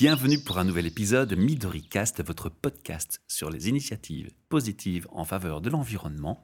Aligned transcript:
Bienvenue 0.00 0.38
pour 0.38 0.56
un 0.56 0.64
nouvel 0.64 0.86
épisode 0.86 1.36
MidoriCast, 1.36 2.24
votre 2.24 2.48
podcast 2.48 3.20
sur 3.28 3.50
les 3.50 3.68
initiatives 3.68 4.30
positives 4.48 5.06
en 5.12 5.26
faveur 5.26 5.60
de 5.60 5.68
l'environnement. 5.68 6.42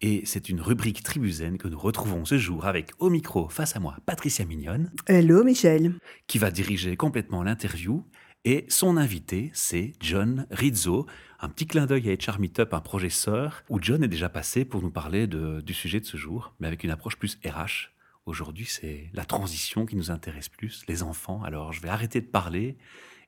Et 0.00 0.22
c'est 0.26 0.48
une 0.48 0.60
rubrique 0.60 1.02
tribuzaine 1.02 1.58
que 1.58 1.66
nous 1.66 1.76
retrouvons 1.76 2.24
ce 2.24 2.38
jour 2.38 2.66
avec 2.66 2.92
au 3.00 3.10
micro 3.10 3.48
face 3.48 3.74
à 3.74 3.80
moi 3.80 3.96
Patricia 4.06 4.44
Mignonne. 4.44 4.92
Hello 5.08 5.42
Michel. 5.42 5.94
Qui 6.28 6.38
va 6.38 6.52
diriger 6.52 6.94
complètement 6.94 7.42
l'interview. 7.42 8.04
Et 8.44 8.64
son 8.68 8.96
invité, 8.96 9.50
c'est 9.54 9.94
John 9.98 10.46
Rizzo. 10.52 11.06
Un 11.40 11.48
petit 11.48 11.66
clin 11.66 11.86
d'œil 11.86 12.08
à 12.08 12.14
HR 12.14 12.38
Meetup, 12.38 12.74
un 12.74 12.80
projet 12.80 13.10
sœur, 13.10 13.64
où 13.70 13.80
John 13.82 14.04
est 14.04 14.08
déjà 14.08 14.28
passé 14.28 14.64
pour 14.64 14.82
nous 14.82 14.92
parler 14.92 15.26
du 15.26 15.74
sujet 15.74 15.98
de 15.98 16.06
ce 16.06 16.16
jour, 16.16 16.54
mais 16.60 16.68
avec 16.68 16.84
une 16.84 16.92
approche 16.92 17.16
plus 17.16 17.40
RH 17.44 17.93
Aujourd'hui, 18.26 18.64
c'est 18.66 19.10
la 19.12 19.26
transition 19.26 19.84
qui 19.84 19.96
nous 19.96 20.10
intéresse 20.10 20.48
plus, 20.48 20.82
les 20.88 21.02
enfants. 21.02 21.42
Alors, 21.44 21.74
je 21.74 21.82
vais 21.82 21.90
arrêter 21.90 22.22
de 22.22 22.26
parler 22.26 22.78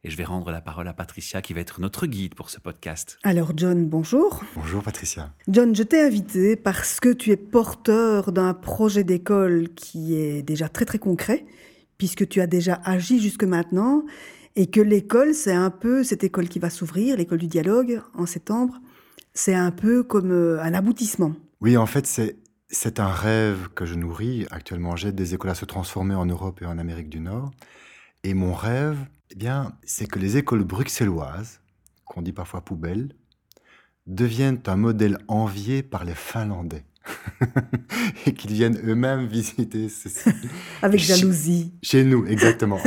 et 0.05 0.09
je 0.09 0.17
vais 0.17 0.25
rendre 0.25 0.51
la 0.51 0.63
parole 0.63 0.89
à 0.89 0.95
Patricia 0.95 1.43
qui 1.43 1.53
va 1.53 1.61
être 1.61 1.83
notre 1.83 2.07
guide 2.07 2.35
pour 2.35 2.49
ce 2.49 2.59
podcast. 2.59 3.19
Alors, 3.23 3.53
John, 3.55 3.87
bonjour. 3.87 4.43
Bonjour, 4.55 4.83
Patricia. 4.83 5.35
John, 5.49 5.77
je 5.77 5.83
t'ai 5.83 6.01
invité 6.01 6.57
parce 6.57 6.99
que 6.99 7.13
tu 7.13 7.31
es 7.31 7.37
porteur 7.37 8.33
d'un 8.33 8.55
projet 8.55 9.05
d'école 9.05 9.69
qui 9.75 10.15
est 10.15 10.43
déjà 10.43 10.71
très 10.71 10.87
très 10.87 10.99
concret, 10.99 11.45
puisque 11.99 12.27
tu 12.27 12.41
as 12.41 12.47
déjà 12.47 12.81
agi 12.85 13.21
jusque 13.21 13.45
maintenant 13.45 14.03
et 14.55 14.69
que 14.69 14.81
l'école, 14.81 15.35
c'est 15.35 15.53
un 15.53 15.69
peu 15.69 16.05
cette 16.05 16.25
école 16.25 16.49
qui 16.49 16.59
va 16.59 16.71
s'ouvrir, 16.71 17.19
l'école 17.19 17.41
du 17.41 17.49
dialogue 17.49 18.01
en 18.15 18.25
septembre, 18.25 18.81
c'est 19.35 19.55
un 19.55 19.73
peu 19.73 20.03
comme 20.03 20.33
euh, 20.33 20.63
un 20.63 20.73
aboutissement. 20.73 21.35
Oui, 21.61 21.77
en 21.77 21.85
fait, 21.85 22.07
c'est 22.07 22.37
c'est 22.69 23.01
un 23.01 23.09
rêve 23.09 23.69
que 23.75 23.87
je 23.87 23.95
nourris. 23.95 24.47
Actuellement, 24.51 24.97
j'aide 24.97 25.15
des 25.15 25.35
écoles 25.35 25.51
à 25.51 25.55
se 25.55 25.65
transformer 25.65 26.15
en 26.15 26.27
Europe 26.27 26.61
et 26.63 26.67
en 26.67 26.79
Amérique 26.79 27.09
du 27.09 27.21
Nord. 27.21 27.51
Et 28.25 28.35
mon 28.35 28.53
rêve, 28.55 28.99
eh 29.31 29.37
bien, 29.37 29.73
c'est 29.85 30.07
que 30.07 30.19
les 30.19 30.37
écoles 30.37 30.65
bruxelloises, 30.65 31.61
qu'on 32.05 32.23
dit 32.23 32.33
parfois 32.33 32.65
poubelles, 32.65 33.15
deviennent 34.07 34.61
un 34.67 34.77
modèle 34.77 35.19
envié 35.29 35.83
par 35.83 36.05
les 36.05 36.15
Finlandais. 36.15 36.85
et 38.27 38.35
qu'ils 38.35 38.53
viennent 38.53 38.81
eux-mêmes 38.85 39.27
visiter 39.27 39.89
ceci. 39.89 40.29
Avec 40.83 41.01
jalousie. 41.01 41.73
Chez 41.83 42.03
nous, 42.03 42.27
exactement. 42.27 42.79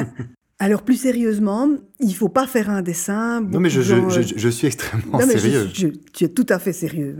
Alors 0.58 0.82
plus 0.82 0.96
sérieusement, 0.96 1.68
il 1.98 2.14
faut 2.14 2.28
pas 2.28 2.46
faire 2.46 2.68
un 2.68 2.82
dessin. 2.82 3.40
Non 3.40 3.60
mais 3.60 3.70
je, 3.70 3.80
je, 3.80 4.48
suis 4.48 4.66
extrêmement 4.66 5.18
non, 5.18 5.26
mais 5.26 5.38
sérieux. 5.38 5.70
tu 6.12 6.24
es 6.24 6.28
tout 6.28 6.46
à 6.48 6.58
fait 6.58 6.72
sérieux. 6.72 7.16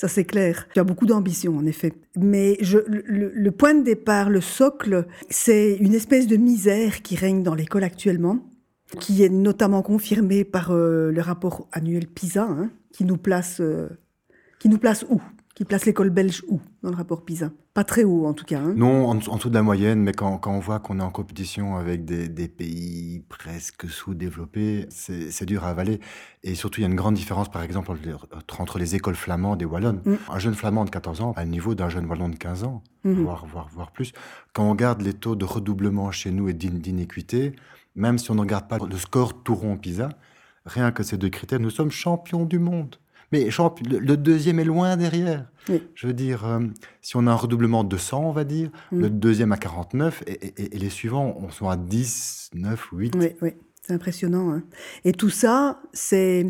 Ça, 0.00 0.06
c'est 0.06 0.24
clair. 0.24 0.68
Tu 0.72 0.78
as 0.78 0.84
beaucoup 0.84 1.06
d'ambition, 1.06 1.56
en 1.56 1.66
effet. 1.66 1.92
Mais 2.16 2.56
le, 2.60 3.50
point 3.50 3.74
de 3.74 3.82
départ, 3.82 4.30
le 4.30 4.40
socle, 4.40 5.08
c'est 5.28 5.74
une 5.74 5.92
espèce 5.92 6.28
de 6.28 6.36
misère 6.36 7.02
qui 7.02 7.16
règne 7.16 7.42
dans 7.42 7.56
l'école 7.56 7.82
actuellement, 7.82 8.38
qui 9.00 9.24
est 9.24 9.28
notamment 9.28 9.82
confirmée 9.82 10.44
par 10.44 10.70
euh, 10.70 11.10
le 11.10 11.20
rapport 11.20 11.66
annuel 11.72 12.06
PISA, 12.06 12.44
hein, 12.44 12.70
qui 12.92 13.04
nous 13.04 13.16
place, 13.16 13.56
euh, 13.58 13.88
qui 14.60 14.68
nous 14.68 14.78
place 14.78 15.04
où? 15.10 15.20
Qui 15.58 15.64
place 15.64 15.86
l'école 15.86 16.10
belge 16.10 16.44
où 16.46 16.60
dans 16.84 16.90
le 16.90 16.94
rapport 16.94 17.24
PISA? 17.24 17.50
Pas 17.74 17.82
très 17.82 18.04
haut 18.04 18.26
en 18.26 18.32
tout 18.32 18.44
cas. 18.44 18.60
Hein. 18.60 18.74
non, 18.76 19.08
en, 19.08 19.16
dessous 19.16 19.48
de 19.48 19.54
la 19.54 19.64
moyenne, 19.64 20.00
mais 20.00 20.12
quand, 20.12 20.38
quand 20.38 20.52
on 20.52 20.60
voit 20.60 20.78
qu'on 20.78 21.00
est 21.00 21.02
en 21.02 21.10
compétition 21.10 21.74
avec 21.74 22.04
des, 22.04 22.28
des 22.28 22.46
pays 22.46 23.24
presque 23.28 23.90
sous-développés, 23.90 24.86
c'est 24.88 25.46
dur 25.46 25.64
à 25.64 25.70
avaler. 25.70 25.98
Et 26.44 26.54
surtout, 26.54 26.78
il 26.78 26.82
y 26.84 26.86
a 26.86 26.88
une 26.88 26.94
grande 26.94 27.16
différence, 27.16 27.50
par 27.50 27.64
exemple, 27.64 27.90
entre 28.56 28.78
les 28.78 28.94
écoles 28.94 29.16
flamandes 29.16 29.60
et 29.60 29.64
wallonnes. 29.64 30.00
Mm. 30.04 30.14
Un 30.28 30.38
jeune 30.38 30.54
flamand 30.54 30.84
de 30.84 30.90
14 30.90 31.22
ans 31.22 31.32
a 31.34 31.42
le 31.42 31.50
niveau 31.50 31.74
d'un 31.74 31.88
jeune 31.88 32.06
wallon 32.06 32.28
de 32.28 32.36
15 32.36 32.62
ans, 32.62 32.84
mm-hmm. 33.04 33.14
voire, 33.14 33.44
voire, 33.44 33.68
voire 33.68 33.90
plus. 33.90 34.12
Quand 34.52 34.62
on 34.62 34.70
regarde 34.70 35.02
les 35.02 35.12
taux 35.12 35.34
de 35.34 35.44
redoublement 35.44 36.12
chez 36.12 36.30
nous 36.30 36.48
et 36.48 36.52
d'inéquité, 36.52 37.56
même 37.96 38.18
si 38.18 38.30
on 38.30 38.36
ne 38.36 38.42
regarde 38.42 38.68
pas 38.68 38.78
le 38.78 38.96
score 38.96 39.42
tout 39.42 39.56
rond 39.56 39.76
PISA, 39.76 40.10
rien 40.66 40.92
que 40.92 41.02
ces 41.02 41.16
deux 41.16 41.30
critères, 41.30 41.58
nous 41.58 41.70
sommes 41.70 41.90
champions 41.90 42.44
du 42.44 42.60
monde. 42.60 42.94
Mais 43.32 43.48
le 43.50 44.16
deuxième 44.16 44.58
est 44.58 44.64
loin 44.64 44.96
derrière. 44.96 45.46
Je 45.94 46.06
veux 46.06 46.12
dire, 46.12 46.46
euh, 46.46 46.60
si 47.02 47.16
on 47.16 47.26
a 47.26 47.30
un 47.30 47.36
redoublement 47.36 47.84
de 47.84 47.96
100, 47.96 48.24
on 48.24 48.32
va 48.32 48.44
dire, 48.44 48.70
mm. 48.92 49.00
le 49.00 49.10
deuxième 49.10 49.52
à 49.52 49.56
49 49.56 50.24
et, 50.26 50.78
les 50.78 50.90
suivants 50.90 51.36
on 51.40 51.50
sont 51.50 51.68
à 51.68 51.76
10, 51.76 52.50
9, 52.54 52.88
8. 52.92 53.14
Oui, 53.16 53.26
oui. 53.42 53.50
c'est 53.82 53.92
impressionnant. 53.92 54.52
Hein. 54.52 54.62
Et 55.04 55.12
tout 55.12 55.30
ça, 55.30 55.80
c'est 55.92 56.44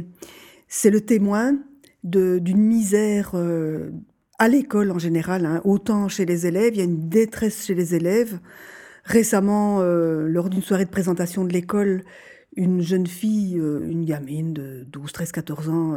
le 0.85 1.01
témoin 1.01 1.57
d'une 2.05 2.61
misère 2.61 3.33
euh, 3.35 3.91
à 4.39 4.49
l'école 4.49 4.93
en 4.93 4.99
général, 4.99 5.47
hein. 5.47 5.61
autant 5.65 6.09
chez 6.09 6.25
les 6.25 6.47
élèves, 6.47 6.75
il 6.75 6.79
y 6.79 6.81
a 6.81 6.85
une 6.85 7.09
détresse 7.09 7.67
chez 7.67 7.75
les 7.75 7.95
élèves. 7.95 8.39
Récemment, 9.05 9.81
euh, 9.81 10.29
lors 10.29 10.51
d'une 10.51 10.63
soirée 10.63 10.85
de 10.85 10.91
présentation 10.91 11.45
de 11.45 11.53
l'école, 11.53 12.05
une 12.57 12.83
jeune 12.83 13.07
fille, 13.07 13.55
une 13.55 14.05
gamine 14.05 14.53
de 14.53 14.85
12, 14.89 15.13
13, 15.13 15.33
14 15.33 15.69
ans, 15.69 15.97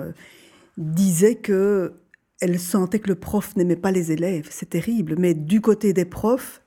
disait 0.78 1.36
que 1.36 1.94
elle 2.42 2.60
sentait 2.60 3.00
que 3.00 3.08
le 3.08 3.16
prof 3.16 3.56
n'aimait 3.56 3.76
pas 3.76 3.92
les 3.92 4.12
élèves. 4.12 4.48
C'est 4.50 4.70
terrible. 4.70 5.16
Mais 5.18 5.34
du 5.36 5.62
côté 5.62 5.94
des 5.94 6.06
profs, 6.06 6.62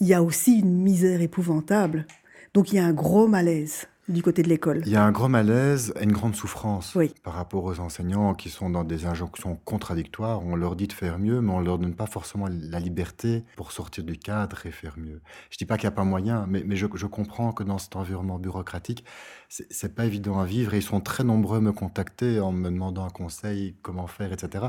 il 0.00 0.06
y 0.06 0.14
a 0.14 0.22
aussi 0.22 0.60
une 0.60 0.80
misère 0.80 1.20
épouvantable. 1.20 2.06
Donc 2.54 2.72
il 2.72 2.76
y 2.76 2.78
a 2.78 2.86
un 2.86 2.92
gros 2.92 3.26
malaise 3.26 3.88
du 4.12 4.22
côté 4.22 4.42
de 4.42 4.48
l'école. 4.48 4.82
Il 4.86 4.92
y 4.92 4.96
a 4.96 5.04
un 5.04 5.12
grand 5.12 5.28
malaise 5.28 5.92
et 5.98 6.04
une 6.04 6.12
grande 6.12 6.36
souffrance 6.36 6.96
par 7.22 7.34
rapport 7.34 7.64
aux 7.64 7.80
enseignants 7.80 8.34
qui 8.34 8.50
sont 8.50 8.70
dans 8.70 8.84
des 8.84 9.06
injonctions 9.06 9.56
contradictoires. 9.64 10.44
On 10.44 10.54
leur 10.54 10.76
dit 10.76 10.86
de 10.86 10.92
faire 10.92 11.18
mieux, 11.18 11.40
mais 11.40 11.52
on 11.52 11.60
leur 11.60 11.78
donne 11.78 11.94
pas 11.94 12.06
forcément 12.06 12.46
la 12.48 12.78
liberté 12.78 13.44
pour 13.56 13.72
sortir 13.72 14.04
du 14.04 14.18
cadre 14.18 14.66
et 14.66 14.70
faire 14.70 14.98
mieux. 14.98 15.20
Je 15.50 15.56
dis 15.56 15.64
pas 15.64 15.76
qu'il 15.76 15.88
n'y 15.88 15.94
a 15.94 15.96
pas 15.96 16.04
moyen, 16.04 16.46
mais, 16.48 16.62
mais 16.66 16.76
je, 16.76 16.86
je, 16.94 17.06
comprends 17.06 17.52
que 17.52 17.62
dans 17.64 17.78
cet 17.78 17.96
environnement 17.96 18.38
bureaucratique, 18.38 19.04
c'est 19.48 19.94
pas 19.94 20.04
évident 20.04 20.38
à 20.38 20.44
vivre 20.44 20.74
et 20.74 20.78
ils 20.78 20.82
sont 20.82 21.00
très 21.00 21.24
nombreux 21.24 21.58
à 21.58 21.60
me 21.60 21.72
contacter 21.72 22.40
en 22.40 22.52
me 22.52 22.70
demandant 22.70 23.04
un 23.04 23.10
conseil, 23.10 23.76
comment 23.82 24.06
faire, 24.06 24.32
etc. 24.32 24.66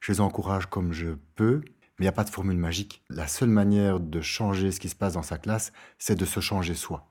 Je 0.00 0.12
les 0.12 0.20
encourage 0.20 0.66
comme 0.66 0.92
je 0.92 1.10
peux. 1.36 1.62
Mais 1.98 2.04
il 2.04 2.08
n'y 2.08 2.08
a 2.08 2.12
pas 2.12 2.24
de 2.24 2.30
formule 2.30 2.56
magique. 2.56 3.02
La 3.10 3.26
seule 3.26 3.50
manière 3.50 4.00
de 4.00 4.22
changer 4.22 4.72
ce 4.72 4.80
qui 4.80 4.88
se 4.88 4.94
passe 4.94 5.12
dans 5.12 5.22
sa 5.22 5.36
classe, 5.36 5.70
c'est 5.98 6.18
de 6.18 6.24
se 6.24 6.40
changer 6.40 6.72
soi 6.72 7.09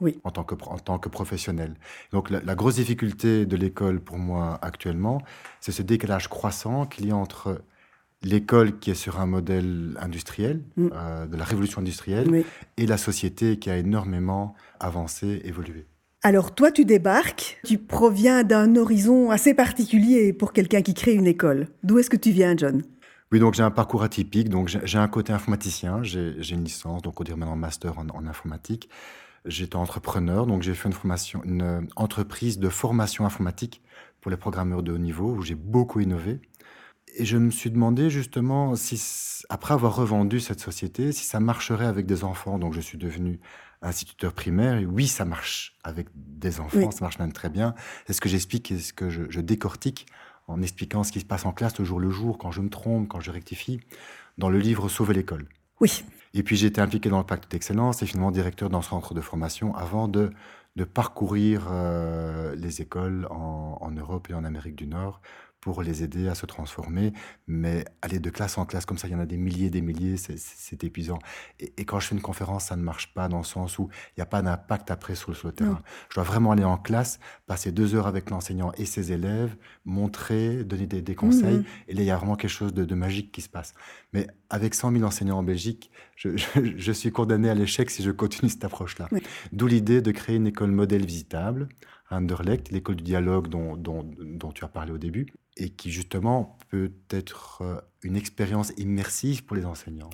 oui. 0.00 0.18
en, 0.24 0.30
tant 0.30 0.44
que, 0.44 0.54
en 0.66 0.78
tant 0.78 0.98
que 0.98 1.08
professionnel. 1.08 1.74
Donc 2.12 2.30
la, 2.30 2.54
grosse 2.54 2.76
difficulté 2.76 3.46
de 3.46 3.56
l'école 3.56 4.00
pour 4.00 4.18
moi 4.18 4.58
actuellement, 4.62 5.22
c'est 5.60 5.72
ce 5.72 5.82
décalage 5.82 6.28
croissant 6.28 6.86
qu'il 6.86 7.06
y 7.06 7.10
a 7.10 7.16
entre 7.16 7.62
l'école 8.22 8.78
qui 8.78 8.90
est 8.90 8.94
sur 8.94 9.20
un 9.20 9.26
modèle 9.26 9.96
industriel, 10.00 10.62
mm. 10.76 10.88
euh, 10.92 11.26
de 11.26 11.36
la 11.36 11.44
révolution 11.44 11.80
industrielle, 11.80 12.44
et 12.76 12.86
la 12.86 12.98
société 12.98 13.58
qui 13.58 13.70
a 13.70 13.76
énormément 13.76 14.54
avancé, 14.80 15.40
évolué. 15.44 15.86
Alors 16.22 16.52
toi, 16.52 16.72
tu 16.72 16.84
débarques, 16.84 17.60
tu 17.64 17.78
proviens 17.78 18.42
d'un 18.42 18.74
horizon 18.74 19.30
assez 19.30 19.54
particulier 19.54 20.32
pour 20.32 20.52
quelqu'un 20.52 20.82
qui 20.82 20.92
crée 20.92 21.14
une 21.14 21.28
école. 21.28 21.68
D'où 21.84 21.98
est-ce 22.00 22.10
que 22.10 22.16
tu 22.16 22.32
viens, 22.32 22.56
John? 22.56 22.82
Oui, 23.30 23.38
donc 23.38 23.54
j'ai 23.54 23.62
un 23.62 23.70
parcours 23.70 24.02
atypique. 24.02 24.48
Donc 24.48 24.68
j'ai 24.68 24.98
un 24.98 25.06
côté 25.06 25.32
informaticien, 25.32 26.02
j'ai 26.02 26.34
une 26.50 26.64
licence, 26.64 27.02
donc 27.02 27.20
on 27.20 27.24
dirait 27.24 27.36
maintenant 27.36 27.56
master 27.56 27.98
en, 27.98 28.08
en 28.08 28.26
informatique. 28.26 28.88
J'étais 29.48 29.76
entrepreneur, 29.76 30.46
donc 30.46 30.62
j'ai 30.62 30.74
fait 30.74 30.88
une 30.88 30.94
formation, 30.94 31.42
une 31.44 31.62
euh, 31.62 31.80
entreprise 31.96 32.58
de 32.58 32.68
formation 32.68 33.24
informatique 33.24 33.82
pour 34.20 34.30
les 34.30 34.36
programmeurs 34.36 34.82
de 34.82 34.92
haut 34.92 34.98
niveau 34.98 35.32
où 35.32 35.42
j'ai 35.42 35.54
beaucoup 35.54 36.00
innové. 36.00 36.40
Et 37.16 37.24
je 37.24 37.36
me 37.38 37.50
suis 37.50 37.70
demandé 37.70 38.10
justement 38.10 38.76
si, 38.76 39.00
après 39.48 39.74
avoir 39.74 39.96
revendu 39.96 40.40
cette 40.40 40.60
société, 40.60 41.12
si 41.12 41.24
ça 41.24 41.40
marcherait 41.40 41.86
avec 41.86 42.06
des 42.06 42.24
enfants. 42.24 42.58
Donc 42.58 42.74
je 42.74 42.80
suis 42.80 42.98
devenu 42.98 43.40
instituteur 43.82 44.32
primaire. 44.32 44.76
Et 44.76 44.86
oui, 44.86 45.06
ça 45.06 45.24
marche 45.24 45.76
avec 45.82 46.08
des 46.14 46.60
enfants, 46.60 46.90
ça 46.90 47.04
marche 47.04 47.18
même 47.18 47.32
très 47.32 47.48
bien. 47.48 47.74
C'est 48.06 48.12
ce 48.12 48.20
que 48.20 48.28
j'explique 48.28 48.70
et 48.70 48.78
ce 48.78 48.92
que 48.92 49.08
je, 49.08 49.22
je, 49.30 49.40
décortique 49.40 50.06
en 50.46 50.62
expliquant 50.62 51.04
ce 51.04 51.12
qui 51.12 51.20
se 51.20 51.24
passe 51.24 51.46
en 51.46 51.52
classe 51.52 51.78
le 51.78 51.84
jour 51.84 52.00
le 52.00 52.10
jour, 52.10 52.38
quand 52.38 52.50
je 52.50 52.60
me 52.60 52.70
trompe, 52.70 53.08
quand 53.08 53.20
je 53.20 53.30
rectifie, 53.30 53.80
dans 54.36 54.50
le 54.50 54.58
livre 54.58 54.88
Sauver 54.88 55.14
l'école. 55.14 55.48
Oui. 55.80 56.04
Et 56.34 56.42
puis 56.42 56.56
j'ai 56.56 56.66
été 56.66 56.80
impliqué 56.80 57.08
dans 57.08 57.18
le 57.18 57.24
pacte 57.24 57.50
d'excellence 57.50 58.02
et 58.02 58.06
finalement 58.06 58.30
directeur 58.30 58.70
d'un 58.70 58.82
centre 58.82 59.14
de 59.14 59.20
formation 59.20 59.74
avant 59.74 60.08
de, 60.08 60.30
parcourir 60.94 61.66
euh, 61.72 62.54
les 62.54 62.80
écoles 62.80 63.26
en, 63.30 63.78
en, 63.80 63.90
Europe 63.90 64.30
et 64.30 64.34
en 64.34 64.44
Amérique 64.44 64.76
du 64.76 64.86
Nord 64.86 65.20
pour 65.72 65.82
les 65.82 66.02
aider 66.02 66.28
à 66.28 66.34
se 66.34 66.46
transformer. 66.46 67.12
Mais 67.46 67.84
aller 68.00 68.18
de 68.18 68.30
classe 68.30 68.56
en 68.56 68.64
classe 68.64 68.86
comme 68.86 68.96
ça, 68.96 69.06
il 69.06 69.12
y 69.12 69.14
en 69.14 69.20
a 69.20 69.26
des 69.26 69.36
milliers, 69.36 69.68
des 69.68 69.82
milliers, 69.82 70.16
c'est 70.16 70.84
épuisant. 70.84 71.18
Et, 71.60 71.84
quand 71.84 72.00
je 72.00 72.08
fais 72.08 72.14
une 72.14 72.22
conférence, 72.22 72.64
ça 72.66 72.76
ne 72.76 72.82
marche 72.82 73.12
pas 73.12 73.28
dans 73.28 73.38
le 73.38 73.44
sens 73.44 73.78
où 73.78 73.90
il 74.10 74.20
n'y 74.20 74.22
a 74.22 74.26
pas 74.26 74.40
d'impact 74.40 74.90
après 74.90 75.14
sur 75.14 75.30
le, 75.30 75.52
terrain. 75.52 75.82
Je 76.08 76.14
dois 76.14 76.24
vraiment 76.24 76.52
aller 76.52 76.64
en 76.64 76.78
classe, 76.78 77.20
passer 77.46 77.70
deux 77.70 77.94
heures 77.94 78.06
avec 78.06 78.30
l'enseignant 78.30 78.72
et 78.78 78.86
ses 78.86 79.12
élèves, 79.12 79.56
montrer, 79.84 80.64
donner 80.64 80.86
des, 80.86 81.14
conseils. 81.14 81.64
Et 81.86 81.94
là, 81.94 82.02
il 82.02 82.06
y 82.06 82.10
a 82.10 82.16
vraiment 82.16 82.36
quelque 82.36 82.50
chose 82.50 82.72
de, 82.72 82.94
magique 82.94 83.30
qui 83.30 83.42
se 83.42 83.48
passe. 83.48 83.74
Mais 84.12 84.26
avec 84.48 84.74
100 84.74 84.92
000 84.92 85.04
enseignants 85.04 85.38
en 85.38 85.42
Belgique, 85.42 85.90
je, 86.16 86.30
je, 86.76 86.92
suis 86.92 87.12
condamné 87.12 87.50
à 87.50 87.54
l'échec 87.54 87.90
si 87.90 88.02
je 88.02 88.10
continue 88.10 88.50
cette 88.50 88.64
approche-là. 88.64 89.08
D'où 89.52 89.66
l'idée 89.66 90.00
de 90.00 90.10
créer 90.10 90.36
une 90.36 90.46
école 90.46 90.70
modèle 90.70 91.04
visitable, 91.04 91.68
Anderlecht, 92.10 92.70
l'école 92.70 92.96
du 92.96 93.04
dialogue 93.04 93.48
dont, 93.48 93.76
dont, 93.76 94.08
dont 94.18 94.52
tu 94.52 94.64
as 94.64 94.68
parlé 94.68 94.92
au 94.92 94.98
début 94.98 95.26
et 95.58 95.70
qui 95.70 95.90
justement 95.90 96.56
peut 96.70 96.92
être 97.10 97.62
euh, 97.62 97.80
une 98.02 98.16
expérience 98.16 98.72
immersive 98.76 99.44
pour 99.44 99.56
les 99.56 99.64
enseignants. 99.64 100.10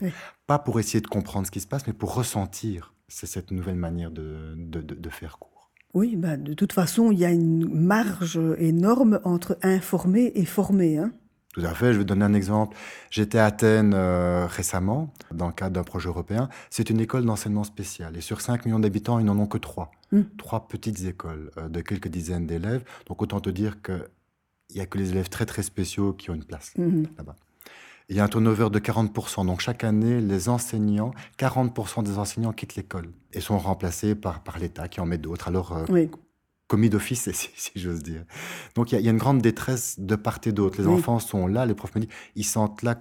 Pas 0.46 0.58
pour 0.58 0.80
essayer 0.80 1.00
de 1.00 1.06
comprendre 1.06 1.46
ce 1.46 1.50
qui 1.50 1.60
se 1.60 1.66
passe, 1.66 1.86
mais 1.86 1.92
pour 1.92 2.14
ressentir 2.14 2.94
c'est 3.08 3.26
cette 3.26 3.50
nouvelle 3.50 3.76
manière 3.76 4.10
de, 4.10 4.54
de, 4.56 4.80
de, 4.80 5.10
faire 5.10 5.38
cours. 5.38 5.70
Oui, 5.92 6.16
bah, 6.16 6.36
de 6.36 6.54
toute 6.54 6.72
façon, 6.72 7.12
il 7.12 7.18
y 7.18 7.24
a 7.24 7.30
une 7.30 7.68
marge 7.68 8.40
énorme 8.58 9.20
entre 9.24 9.58
informer 9.62 10.32
et 10.34 10.44
former. 10.44 10.98
Hein. 10.98 11.12
Tout 11.52 11.60
à 11.60 11.74
fait. 11.74 11.92
Je 11.92 11.98
vais 11.98 12.04
donner 12.04 12.24
un 12.24 12.34
exemple. 12.34 12.76
J'étais 13.10 13.38
à 13.38 13.46
Athènes 13.46 13.94
euh, 13.94 14.46
récemment, 14.46 15.12
dans 15.32 15.46
le 15.46 15.52
cadre 15.52 15.74
d'un 15.74 15.84
projet 15.84 16.08
européen. 16.08 16.48
C'est 16.70 16.90
une 16.90 17.00
école 17.00 17.24
d'enseignement 17.24 17.62
spécial. 17.62 18.16
Et 18.16 18.20
sur 18.20 18.40
5 18.40 18.64
millions 18.66 18.80
d'habitants, 18.80 19.20
ils 19.20 19.24
n'en 19.24 19.38
ont 19.38 19.46
que 19.46 19.58
3. 19.58 19.92
Hmm. 20.10 20.22
Trois 20.36 20.66
petites 20.66 21.04
écoles 21.04 21.52
euh, 21.58 21.68
de 21.68 21.80
quelques 21.80 22.08
dizaines 22.08 22.46
d'élèves. 22.48 22.82
Donc 23.06 23.22
autant 23.22 23.40
te 23.40 23.50
dire 23.50 23.80
qu'il 24.68 24.76
n'y 24.76 24.82
a 24.82 24.86
que 24.86 24.98
les 24.98 25.10
élèves 25.10 25.28
très 25.28 25.46
très 25.46 25.62
spéciaux 25.62 26.12
qui 26.12 26.30
ont 26.30 26.34
une 26.34 26.44
place 26.44 26.72
hmm. 26.76 27.04
là-bas. 27.16 27.36
Il 28.10 28.16
y 28.16 28.20
a 28.20 28.24
un 28.24 28.28
turnover 28.28 28.68
de 28.70 28.78
40%. 28.78 29.46
Donc 29.46 29.60
chaque 29.60 29.82
année, 29.82 30.20
les 30.20 30.48
enseignants, 30.50 31.12
40% 31.38 32.02
des 32.02 32.18
enseignants 32.18 32.52
quittent 32.52 32.76
l'école 32.76 33.10
et 33.32 33.40
sont 33.40 33.58
remplacés 33.58 34.14
par, 34.14 34.42
par 34.42 34.58
l'État 34.58 34.88
qui 34.88 35.00
en 35.00 35.06
met 35.06 35.16
d'autres. 35.16 35.48
Alors, 35.48 35.72
euh, 35.72 35.84
oui 35.88 36.10
commis 36.66 36.90
d'office, 36.90 37.30
si, 37.54 37.70
j'ose 37.76 38.02
dire. 38.02 38.24
Donc 38.74 38.92
il 38.92 39.00
y, 39.00 39.08
a 39.08 39.10
une 39.10 39.18
grande 39.18 39.40
détresse 39.40 40.00
de 40.00 40.16
part 40.16 40.40
et 40.44 40.52
d'autre. 40.52 40.80
Les 40.80 40.86
enfants 40.86 41.18
sont 41.18 41.46
là, 41.46 41.66
les 41.66 41.74
profs 41.74 41.94
me 41.94 42.00
disent, 42.00 42.10
ils 42.34 42.44
sentent 42.44 42.82
là 42.82 43.00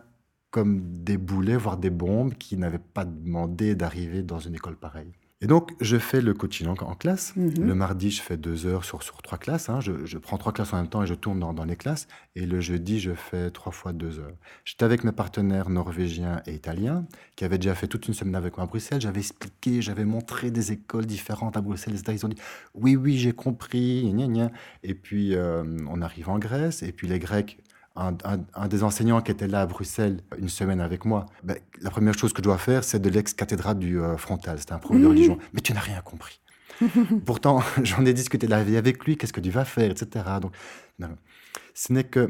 comme 0.52 0.82
des 1.04 1.18
boulets, 1.18 1.58
voire 1.58 1.78
des 1.78 1.90
bombes, 1.90 2.36
qui 2.36 2.58
n'avaient 2.58 2.78
pas 2.78 3.06
demandé 3.06 3.74
d'arriver 3.74 4.22
dans 4.22 4.38
une 4.38 4.54
école 4.54 4.76
pareille. 4.76 5.12
Et 5.44 5.48
donc, 5.48 5.74
je 5.82 5.98
fais 5.98 6.22
le 6.22 6.34
coaching 6.34 6.68
en, 6.68 6.96
classe. 6.96 7.36
Mhm. 7.36 7.68
Le 7.68 7.76
mardi, 7.76 8.12
je 8.12 8.22
fais 8.22 8.38
deux 8.38 8.66
heures 8.66 8.86
sur, 8.86 9.04
sur 9.04 9.22
trois 9.22 9.38
classes. 9.38 9.68
Hein. 9.68 9.82
Je, 9.82 10.18
prends 10.18 10.38
trois 10.38 10.54
classes 10.54 10.72
en 10.72 10.78
même 10.78 10.88
temps 10.88 11.04
et 11.04 11.06
je 11.06 11.16
tourne 11.16 11.38
dans, 11.38 11.54
dans, 11.54 11.66
les 11.66 11.76
classes. 11.76 12.08
Et 12.38 12.46
le 12.46 12.62
jeudi, 12.62 13.02
je 13.02 13.12
fais 13.14 13.52
trois 13.52 13.74
fois 13.74 13.92
deux 13.92 14.20
heures. 14.20 14.32
J'étais 14.64 14.86
avec 14.86 15.04
mes 15.04 15.12
partenaires 15.12 15.70
norvégiens 15.70 16.42
et 16.48 16.54
italiens 16.54 17.06
qui 17.36 17.44
avaient 17.44 17.58
déjà 17.58 17.76
fait 17.76 17.88
toute 17.88 18.08
une 18.08 18.14
semaine 18.14 18.36
avec 18.36 18.56
moi 18.56 18.64
à 18.64 18.68
Bruxelles. 18.68 19.02
J'avais 19.02 19.20
expliqué, 19.20 19.82
j'avais 19.82 20.06
montré 20.06 20.50
des 20.50 20.72
écoles 20.72 21.06
différentes 21.06 21.58
à 21.58 21.62
Bruxelles. 21.62 21.96
Ils 22.08 22.26
ont 22.26 22.30
dit 22.30 22.38
oui, 22.74 22.96
oui, 22.96 23.18
j'ai 23.18 23.34
compris. 23.34 24.16
Et 24.84 24.94
puis, 24.94 25.36
euh, 25.36 25.66
on 25.90 26.02
arrive 26.02 26.30
en 26.30 26.40
Grèce. 26.40 26.84
Et 26.84 26.94
puis, 26.94 27.10
les 27.10 27.20
Grecs 27.20 27.58
un, 27.96 28.68
des 28.68 28.84
enseignants 28.84 29.22
qui 29.22 29.32
était 29.32 29.48
là 29.48 29.62
à 29.62 29.66
Bruxelles 29.66 30.22
une 30.38 30.50
semaine 30.50 30.82
avec 30.82 31.06
moi, 31.06 31.28
ben, 31.44 31.58
la 31.82 31.92
première 31.92 32.14
chose 32.16 32.34
que 32.34 32.40
je 32.40 32.44
dois 32.44 32.58
faire, 32.58 32.84
c'est 32.84 33.00
de 33.00 33.10
l'ex-cathédrale 33.10 33.78
du 33.78 34.02
euh, 34.02 34.18
frontal. 34.18 34.60
C'était 34.60 34.74
un 34.74 34.80
prof 34.80 35.00
de 35.00 35.06
religion. 35.06 35.38
Mais 35.54 35.62
tu 35.62 35.74
n'as 35.74 35.80
rien 35.80 36.02
compris. 36.02 36.40
Pourtant, 37.26 37.62
j'en 37.84 38.06
ai 38.06 38.14
discuté 38.14 38.48
la 38.48 38.64
vie 38.64 38.78
avec 38.78 39.06
lui, 39.06 39.18
qu'est-ce 39.18 39.34
que 39.34 39.42
tu 39.42 39.52
vas 39.52 39.66
faire, 39.66 39.92
etc. 39.92 40.26
Donc, 40.42 40.54
Ce 41.74 41.94
n'est 41.94 42.04
que 42.04 42.30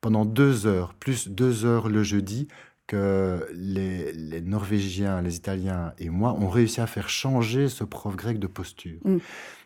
pendant 0.00 0.24
deux 0.24 0.66
heures, 0.66 0.94
plus 0.94 1.28
deux 1.28 1.64
heures 1.64 1.88
le 1.88 2.02
jeudi, 2.02 2.48
que 2.86 3.48
les, 3.54 4.40
Norvégiens, 4.42 5.22
les 5.22 5.36
Italiens 5.36 5.94
et 5.98 6.10
moi, 6.10 6.32
ont 6.34 6.48
réussi 6.48 6.80
à 6.80 6.86
faire 6.86 7.08
changer 7.08 7.68
ce 7.68 7.84
prof 7.84 8.14
grec 8.16 8.38
de 8.38 8.46
posture. 8.46 8.98
Mm. 9.04 9.18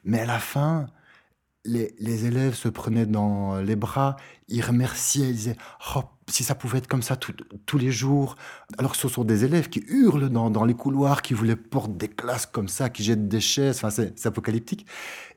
Mais 0.05 0.21
à 0.21 0.27
la 0.27 0.39
fin, 0.39 0.87
les, 1.67 2.27
élèves 2.27 2.55
se 2.55 2.69
prenaient 2.69 3.07
dans 3.07 3.59
les 3.61 3.77
bras, 3.77 4.17
ils 4.49 4.63
remerciaient, 4.63 5.29
ils 5.29 5.35
disaient 5.35 5.57
oh, 5.95 6.03
si 6.29 6.45
ça 6.45 6.55
pouvait 6.55 6.79
être 6.79 6.87
comme 6.87 7.03
ça 7.03 7.17
tous 7.17 7.79
les 7.79 7.91
jours. 7.91 8.37
Alors 8.79 8.93
que 8.93 8.97
ce 8.97 9.09
sont 9.09 9.25
des 9.25 9.45
élèves 9.45 9.69
qui 9.69 9.83
hurlent 9.89 10.29
dans, 10.29 10.65
les 10.65 10.75
couloirs, 10.75 11.23
qui 11.23 11.35
voulaient 11.35 11.57
porter 11.57 11.95
des 11.95 12.09
classes 12.09 12.47
comme 12.47 12.69
ça, 12.69 12.89
qui 12.89 13.05
jettent 13.05 13.29
des 13.29 13.41
chaises, 13.41 13.77
enfin, 13.77 13.91
c'est 13.91 14.27
apocalyptique. 14.27 14.87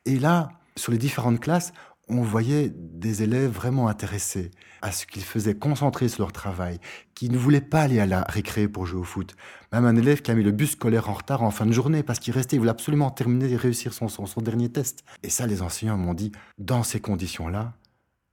Et 0.06 0.20
là, 0.20 0.50
sur 0.76 0.92
les 0.92 0.98
différentes 0.98 1.40
classes, 1.40 1.74
on 2.10 2.22
voyait 2.22 2.72
des 2.76 3.24
élèves 3.24 3.52
vraiment 3.52 3.88
intéressés 3.88 4.52
à 4.82 4.92
ce 4.92 5.06
qu'ils 5.06 5.24
faisaient, 5.24 5.56
concentrés 5.56 6.10
sur 6.10 6.24
leur 6.24 6.32
travail, 6.32 6.80
qui 7.14 7.30
ne 7.30 7.38
voulaient 7.38 7.62
pas 7.62 7.82
aller 7.82 8.00
à 8.00 8.06
la 8.06 8.24
récré 8.24 8.68
pour 8.68 8.86
jouer 8.86 9.02
au 9.02 9.04
foot. 9.04 9.36
Même 9.72 9.86
un 9.86 9.96
élève 9.96 10.22
qui 10.22 10.32
a 10.32 10.36
mis 10.36 10.44
le 10.44 10.52
bus 10.52 10.72
scolaire 10.72 11.10
en 11.10 11.14
retard 11.14 11.44
en 11.44 11.52
fin 11.52 11.66
de 11.66 11.72
journée 11.72 12.02
parce 12.02 12.20
qu'il 12.20 12.34
restait, 12.34 12.56
il 12.56 12.60
voulait 12.60 12.72
absolument 12.72 13.12
terminer 13.12 13.52
et 13.52 13.56
réussir 13.56 13.94
son, 13.94 14.08
son, 14.08 14.42
dernier 14.42 14.70
test. 14.70 15.04
Et 15.24 15.30
ça, 15.30 15.46
les 15.48 15.62
enseignants 15.62 15.98
m'ont 15.98 16.14
dit, 16.14 16.32
dans 16.58 16.84
ces 16.84 17.00
conditions-là, 17.00 17.74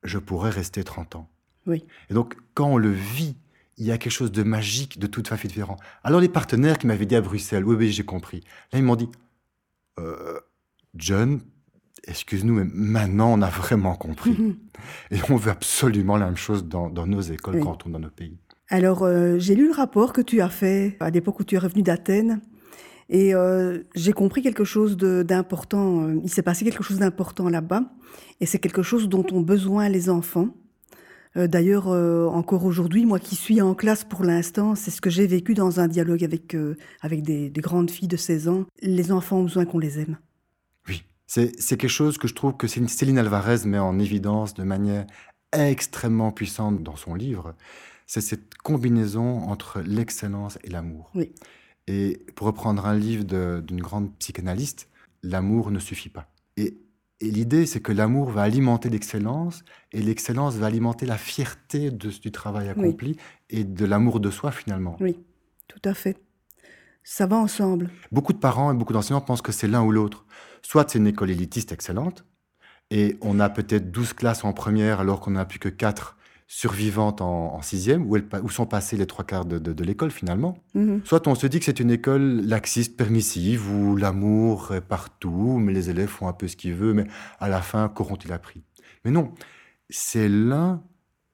je 0.02 0.18
pourrais 0.18 0.50
rester 0.50 0.82
30 0.82 1.16
ans. 1.16 1.28
Oui. 1.66 1.84
Et 2.10 2.14
donc, 2.14 2.36
quand 2.54 2.68
on 2.68 2.78
le 2.78 2.92
vit, 2.92 3.36
il 3.76 3.84
y 3.84 3.92
a 3.92 3.98
quelque 3.98 4.12
chose 4.12 4.32
de 4.32 4.42
magique, 4.42 4.98
de 4.98 5.06
tout 5.06 5.24
à 5.30 5.36
fait 5.36 5.48
différent. 5.48 5.76
Alors, 6.02 6.20
les 6.20 6.28
partenaires 6.28 6.78
qui 6.78 6.86
m'avaient 6.86 7.06
dit 7.06 7.16
à 7.16 7.20
Bruxelles, 7.20 7.64
oui, 7.64 7.76
oui, 7.76 7.92
j'ai 7.92 8.04
compris. 8.04 8.40
Là, 8.72 8.78
ils 8.78 8.84
m'ont 8.84 8.96
dit, 8.96 9.08
euh, 9.98 10.40
John, 10.94 11.40
excuse-nous, 12.06 12.54
mais 12.54 12.66
maintenant 12.72 13.32
on 13.32 13.42
a 13.42 13.48
vraiment 13.48 13.94
compris. 13.94 14.30
Mhm. 14.30 14.56
Et 15.10 15.18
on 15.30 15.36
veut 15.36 15.50
absolument 15.50 16.16
la 16.16 16.26
même 16.26 16.36
chose 16.36 16.66
dans, 16.66 16.90
nos 16.90 17.20
écoles 17.20 17.60
quand 17.60 17.86
on 17.86 17.90
est 17.90 17.92
dans 17.92 17.98
nos 17.98 18.10
pays. 18.10 18.38
Alors, 18.68 19.04
euh, 19.04 19.38
j'ai 19.38 19.54
lu 19.54 19.66
le 19.68 19.72
rapport 19.72 20.12
que 20.12 20.20
tu 20.20 20.40
as 20.40 20.48
fait 20.48 20.96
à 21.00 21.10
l'époque 21.10 21.38
où 21.40 21.44
tu 21.44 21.54
es 21.54 21.58
revenu 21.58 21.82
d'Athènes. 21.82 22.40
Et 23.08 23.34
euh, 23.34 23.84
j'ai 23.94 24.12
compris 24.12 24.42
quelque 24.42 24.64
chose 24.64 24.96
d'important. 24.96 26.02
Euh, 26.02 26.20
il 26.24 26.30
s'est 26.30 26.42
passé 26.42 26.64
quelque 26.64 26.82
chose 26.82 26.98
d'important 26.98 27.48
là-bas. 27.48 27.82
Et 28.40 28.46
c'est 28.46 28.58
quelque 28.58 28.82
chose 28.82 29.08
dont 29.08 29.24
ont 29.32 29.40
besoin 29.40 29.88
les 29.88 30.10
enfants. 30.10 30.48
D'ailleurs, 31.36 31.88
encore 31.88 32.64
aujourd'hui, 32.64 33.04
moi 33.04 33.18
qui 33.18 33.36
suis 33.36 33.60
en 33.60 33.74
classe 33.74 34.04
pour 34.04 34.24
l'instant, 34.24 34.74
c'est 34.74 34.90
ce 34.90 35.02
que 35.02 35.10
j'ai 35.10 35.26
vécu 35.26 35.52
dans 35.52 35.80
un 35.80 35.86
dialogue 35.86 36.24
avec, 36.24 36.56
avec 37.02 37.20
des, 37.22 37.50
des 37.50 37.60
grandes 37.60 37.90
filles 37.90 38.08
de 38.08 38.16
16 38.16 38.48
ans. 38.48 38.64
Les 38.80 39.12
enfants 39.12 39.40
ont 39.40 39.42
besoin 39.42 39.66
qu'on 39.66 39.78
les 39.78 40.00
aime. 40.00 40.16
C'est 41.26 41.76
quelque 41.76 41.88
chose 41.88 42.18
que 42.18 42.28
je 42.28 42.34
trouve 42.34 42.56
que 42.56 42.66
Céline 42.66 43.18
Alvarez 43.18 43.66
met 43.66 43.78
en 43.78 43.98
évidence 43.98 44.54
de 44.54 44.62
manière 44.62 45.06
extrêmement 45.52 46.32
puissante 46.32 46.82
dans 46.82 46.96
son 46.96 47.14
livre. 47.14 47.54
C'est 48.06 48.20
cette 48.20 48.54
combinaison 48.54 49.40
entre 49.42 49.80
l'excellence 49.80 50.58
et 50.62 50.70
l'amour. 50.70 51.10
Oui. 51.14 51.32
Et 51.88 52.20
pour 52.34 52.46
reprendre 52.46 52.86
un 52.86 52.96
livre 52.96 53.24
d'une 53.60 53.80
grande 53.80 54.16
psychanalyste, 54.18 54.88
l'amour 55.22 55.70
ne 55.70 55.78
suffit 55.78 56.08
pas. 56.08 56.28
Et, 56.56 56.78
l'idée, 57.20 57.64
c'est 57.66 57.80
que 57.80 57.92
l'amour 57.92 58.30
va 58.30 58.42
alimenter 58.42 58.90
l'excellence 58.90 59.64
et 59.92 60.02
l'excellence 60.02 60.56
va 60.56 60.66
alimenter 60.66 61.06
la 61.06 61.16
fierté 61.16 61.90
de, 61.90 62.10
du 62.10 62.30
travail 62.30 62.68
accompli 62.68 63.16
et 63.50 63.64
de 63.64 63.84
l'amour 63.86 64.20
de 64.20 64.30
soi 64.30 64.52
finalement. 64.52 64.96
Oui, 65.00 65.18
tout 65.66 65.80
à 65.84 65.94
fait. 65.94 66.18
Ça 67.08 67.24
va 67.26 67.36
ensemble. 67.36 67.88
Beaucoup 68.10 68.32
de 68.32 68.38
parents 68.38 68.72
et 68.72 68.74
beaucoup 68.74 68.92
d'enseignants 68.92 69.20
pensent 69.20 69.40
que 69.40 69.52
c'est 69.52 69.68
l'un 69.68 69.80
ou 69.84 69.92
l'autre. 69.92 70.26
Soit 70.60 70.90
c'est 70.90 70.98
une 70.98 71.06
école 71.06 71.30
élitiste 71.30 71.70
excellente, 71.70 72.24
et 72.90 73.16
on 73.20 73.38
a 73.38 73.48
peut-être 73.48 73.92
12 73.92 74.12
classes 74.12 74.44
en 74.44 74.52
première 74.52 74.98
alors 74.98 75.20
qu'on 75.20 75.30
n'a 75.30 75.44
plus 75.44 75.60
que 75.60 75.68
4 75.68 76.16
survivantes 76.48 77.20
en, 77.20 77.62
sixième, 77.62 78.10
où, 78.10 78.16
où, 78.42 78.50
sont 78.50 78.66
passés 78.66 78.96
les 78.96 79.06
trois 79.06 79.24
quarts 79.24 79.44
de, 79.44 79.84
l'école 79.84 80.10
finalement. 80.10 80.58
Mhm. 80.74 81.02
Soit 81.04 81.28
on 81.28 81.36
se 81.36 81.46
dit 81.46 81.60
que 81.60 81.64
c'est 81.64 81.78
une 81.78 81.92
école 81.92 82.40
laxiste, 82.44 82.96
permissive, 82.96 83.70
où 83.70 83.94
l'amour 83.94 84.74
est 84.74 84.80
partout, 84.80 85.58
mais 85.60 85.72
les 85.72 85.90
élèves 85.90 86.08
font 86.08 86.26
un 86.26 86.32
peu 86.32 86.48
ce 86.48 86.56
qu'ils 86.56 86.74
veulent, 86.74 86.94
mais 86.94 87.06
à 87.38 87.48
la 87.48 87.62
fin, 87.62 87.88
qu'auront-ils 87.88 88.32
appris? 88.32 88.64
Mais 89.04 89.12
non, 89.12 89.32
c'est 89.90 90.28
l'un 90.28 90.82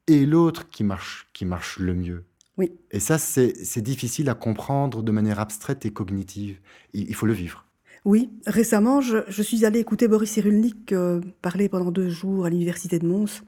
et 0.07 0.27
l'autre 0.27 0.69
qui 0.69 0.85
marche, 0.85 1.31
qui 1.33 1.47
marche 1.47 1.79
le 1.79 1.95
mieux. 1.95 2.27
Oui. 2.63 2.73
Et 2.93 3.01
ça, 3.01 3.19
c'est 3.19 3.81
difficile 3.81 4.29
à 4.29 4.35
comprendre 4.35 5.03
de 5.03 5.11
manière 5.11 5.41
abstraite 5.41 5.85
et 5.85 5.91
cognitive. 5.91 6.61
Il, 6.93 7.13
faut 7.17 7.27
le 7.27 7.33
vivre. 7.33 7.67
Oui, 8.05 8.31
récemment, 8.47 9.01
je, 9.01 9.43
suis 9.43 9.65
allée 9.65 9.81
écouter 9.81 10.07
Boris 10.07 10.31
Cyrulnik 10.31 10.93
euh, 10.93 11.21
parler 11.41 11.69
pendant 11.69 11.91
deux 11.91 12.09
jours 12.09 12.45
à 12.45 12.51
l'université 12.51 13.01
de 13.01 13.07
Mons. 13.07 13.43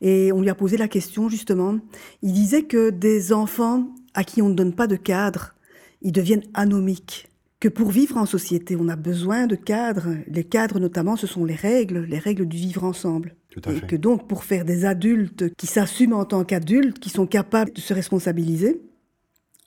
Et 0.00 0.32
on 0.32 0.42
lui 0.42 0.50
a 0.50 0.56
posé 0.56 0.76
la 0.76 0.88
question, 0.88 1.28
justement. 1.28 1.78
Il 2.22 2.32
disait 2.32 2.64
que 2.64 2.90
des 2.90 3.32
enfants 3.32 3.94
à 4.14 4.24
qui 4.24 4.42
on 4.42 4.48
ne 4.48 4.54
donne 4.54 4.74
pas 4.74 4.88
de 4.88 4.96
cadre, 4.96 5.54
ils 6.02 6.12
deviennent 6.12 6.44
anomiques. 6.54 7.28
Que 7.60 7.68
pour 7.68 7.90
vivre 7.90 8.16
en 8.16 8.26
société, 8.26 8.76
on 8.76 8.88
a 8.88 8.96
besoin 8.96 9.46
de 9.46 9.54
cadres. 9.54 10.16
Les 10.26 10.44
cadres, 10.44 10.80
notamment, 10.80 11.14
ce 11.14 11.28
sont 11.28 11.44
les 11.44 11.54
règles, 11.54 12.00
les 12.00 12.18
règles 12.18 12.46
du 12.46 12.56
vivre 12.56 12.82
ensemble 12.82 13.36
et 13.56 13.80
que 13.80 13.96
donc, 13.96 14.28
pour 14.28 14.44
faire 14.44 14.64
des 14.64 14.84
adultes 14.84 15.54
qui 15.54 15.66
s'assument 15.66 16.14
en 16.14 16.24
tant 16.24 16.44
qu'adultes, 16.44 16.98
qui 16.98 17.08
sont 17.08 17.26
capables 17.26 17.72
de 17.72 17.80
se 17.80 17.94
responsabiliser, 17.94 18.80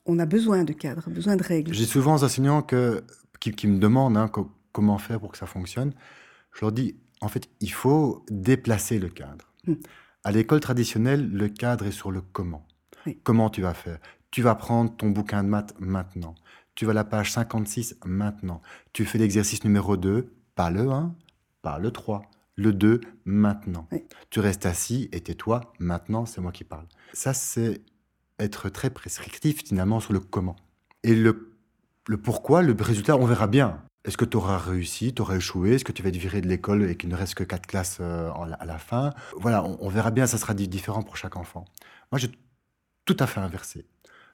on 0.05 0.19
a 0.19 0.25
besoin 0.25 0.63
de 0.63 0.73
cadres, 0.73 1.09
besoin 1.09 1.35
de 1.35 1.43
règles. 1.43 1.73
J'ai 1.73 1.85
souvent 1.85 2.15
des 2.17 2.23
enseignants 2.23 2.61
que, 2.61 3.03
qui, 3.39 3.67
me 3.67 3.79
demandent 3.79 4.17
hein, 4.17 4.31
comment 4.71 4.97
faire 4.97 5.19
pour 5.19 5.31
que 5.31 5.37
ça 5.37 5.45
fonctionne. 5.45 5.93
Je 6.53 6.61
leur 6.61 6.71
dis, 6.71 6.95
en 7.21 7.27
fait, 7.27 7.49
il 7.59 7.71
faut 7.71 8.25
déplacer 8.29 8.99
le 8.99 9.09
cadre. 9.09 9.51
Hmm. 9.65 9.75
À 10.23 10.31
l'école 10.31 10.59
traditionnelle, 10.59 11.29
le 11.31 11.49
cadre 11.49 11.85
est 11.85 11.91
sur 11.91 12.11
le 12.11 12.21
comment. 12.21 12.65
Comment 13.23 13.49
tu 13.49 13.61
vas 13.61 13.73
faire? 13.73 13.97
Tu 14.29 14.43
vas 14.43 14.53
prendre 14.53 14.95
ton 14.95 15.09
bouquin 15.09 15.43
de 15.43 15.49
maths 15.49 15.73
maintenant. 15.79 16.35
Tu 16.75 16.85
vas 16.85 16.91
à 16.91 16.93
la 16.93 17.03
page 17.03 17.31
56 17.31 17.97
maintenant. 18.05 18.61
Tu 18.93 19.05
fais 19.05 19.17
l'exercice 19.17 19.63
numéro 19.63 19.97
2, 19.97 20.31
pas 20.53 20.69
le 20.69 20.89
1, 20.89 21.15
pas 21.63 21.79
le 21.79 21.91
3 21.91 22.21
le 22.55 22.73
2 22.73 23.01
maintenant. 23.25 23.87
Tu 24.29 24.39
restes 24.39 24.65
assis 24.65 25.09
et 25.11 25.21
tais-toi, 25.21 25.73
maintenant 25.79 26.25
c'est 26.25 26.41
moi 26.41 26.51
qui 26.51 26.63
parle. 26.63 26.85
Ça, 27.13 27.33
c'est 27.33 27.81
être 28.39 28.69
très 28.69 28.89
prescriptif 28.89 29.63
finalement 29.65 29.99
sur 29.99 30.13
le 30.13 30.19
comment. 30.19 30.55
Et 31.03 31.15
le, 31.15 31.53
le 32.07 32.17
pourquoi, 32.17 32.61
le 32.61 32.75
résultat, 32.79 33.15
on 33.17 33.25
verra 33.25 33.47
bien. 33.47 33.81
Est-ce 34.03 34.17
que 34.17 34.25
tu 34.25 34.37
auras 34.37 34.57
réussi, 34.57 35.13
tu 35.13 35.21
auras 35.21 35.37
échoué? 35.37 35.75
Est-ce 35.75 35.85
que 35.85 35.91
tu 35.91 36.01
vas 36.01 36.09
être 36.09 36.17
viré 36.17 36.41
de 36.41 36.47
l'école 36.47 36.89
et 36.89 36.97
qu'il 36.97 37.09
ne 37.09 37.15
reste 37.15 37.35
que 37.35 37.43
quatre 37.43 37.67
classes 37.67 37.99
euh, 38.01 38.31
à 38.31 38.65
la 38.65 38.79
fin? 38.79 39.13
Voilà, 39.37 39.63
on, 39.63 39.89
verra 39.89 40.09
bien, 40.09 40.25
ça 40.25 40.39
sera 40.39 40.55
différent 40.55 41.03
pour 41.03 41.17
chaque 41.17 41.35
enfant. 41.35 41.65
Moi, 42.11 42.17
j'ai 42.17 42.31
tout 43.05 43.17
à 43.19 43.27
fait 43.27 43.39
inversé. 43.39 43.85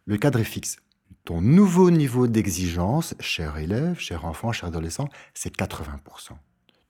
Le 0.06 0.18
cadre 0.18 0.40
est 0.40 0.46
fixe. 0.46 0.78
ton 1.26 1.42
nouveau 1.42 1.92
niveau 1.92 2.28
d'exigence, 2.28 3.14
cher 3.20 3.58
élève, 3.58 4.00
cher 4.00 4.24
enfant, 4.24 4.54
cher 4.54 4.70
adolescent, 4.70 5.10
c'est 5.34 5.54
80%. 5.54 6.32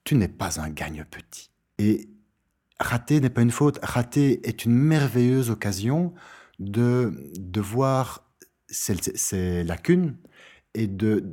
Tu 0.07 0.15
n'es 0.15 0.29
pas 0.29 0.61
un 0.61 0.69
gagne-petit. 0.69 1.51
Et 1.79 2.07
rater 2.79 3.19
n'est 3.19 3.29
pas 3.29 3.41
une 3.41 3.51
faute. 3.51 3.77
Rater 3.83 4.39
est 4.47 4.63
une 4.63 4.71
merveilleuse 4.71 5.49
occasion 5.49 6.13
de, 6.59 7.29
de 7.37 7.59
voir 7.59 8.23
ces, 8.69 9.65
lacunes 9.65 10.15
et 10.73 10.87
de, 10.87 11.25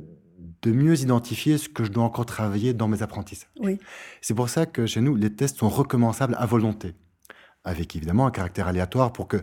de 0.61 0.71
mieux 0.73 0.99
identifier 0.99 1.57
ce 1.57 1.69
que 1.69 1.85
je 1.85 1.89
dois 1.89 2.03
encore 2.03 2.25
travailler 2.25 2.73
dans 2.73 2.89
mes 2.89 3.01
apprentissages. 3.01 3.47
Oui. 3.61 3.79
C'est 4.19 4.33
pour 4.33 4.49
ça 4.49 4.65
que 4.65 4.85
chez 4.85 4.99
nous, 4.99 5.15
les 5.15 5.33
tests 5.33 5.59
sont 5.59 5.69
recommençables 5.69 6.35
à 6.37 6.45
volonté, 6.45 6.95
avec 7.63 7.95
évidemment 7.95 8.27
un 8.27 8.31
caractère 8.31 8.67
aléatoire 8.67 9.13
pour 9.13 9.29
que 9.29 9.37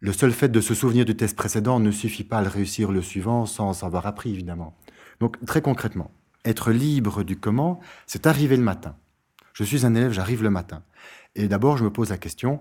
le 0.00 0.12
seul 0.14 0.32
fait 0.32 0.48
de 0.48 0.62
se 0.62 0.72
souvenir 0.72 1.04
du 1.04 1.14
test 1.14 1.36
précédent 1.36 1.80
ne 1.80 1.90
suffit 1.90 2.24
pas 2.24 2.38
à 2.38 2.42
le 2.42 2.48
réussir 2.48 2.92
le 2.92 3.02
suivant 3.02 3.44
sans 3.44 3.84
avoir 3.84 4.06
appris, 4.06 4.32
évidemment. 4.32 4.74
Donc, 5.20 5.36
très 5.44 5.60
concrètement, 5.60 6.10
être 6.44 6.72
libre 6.72 7.22
du 7.22 7.36
comment, 7.36 7.80
c'est 8.06 8.26
arriver 8.26 8.56
le 8.56 8.62
matin. 8.62 8.96
Je 9.52 9.64
suis 9.64 9.86
un 9.86 9.94
élève, 9.94 10.12
j'arrive 10.12 10.42
le 10.42 10.50
matin. 10.50 10.82
Et 11.34 11.48
d'abord, 11.48 11.76
je 11.76 11.84
me 11.84 11.90
pose 11.90 12.10
la 12.10 12.18
question, 12.18 12.60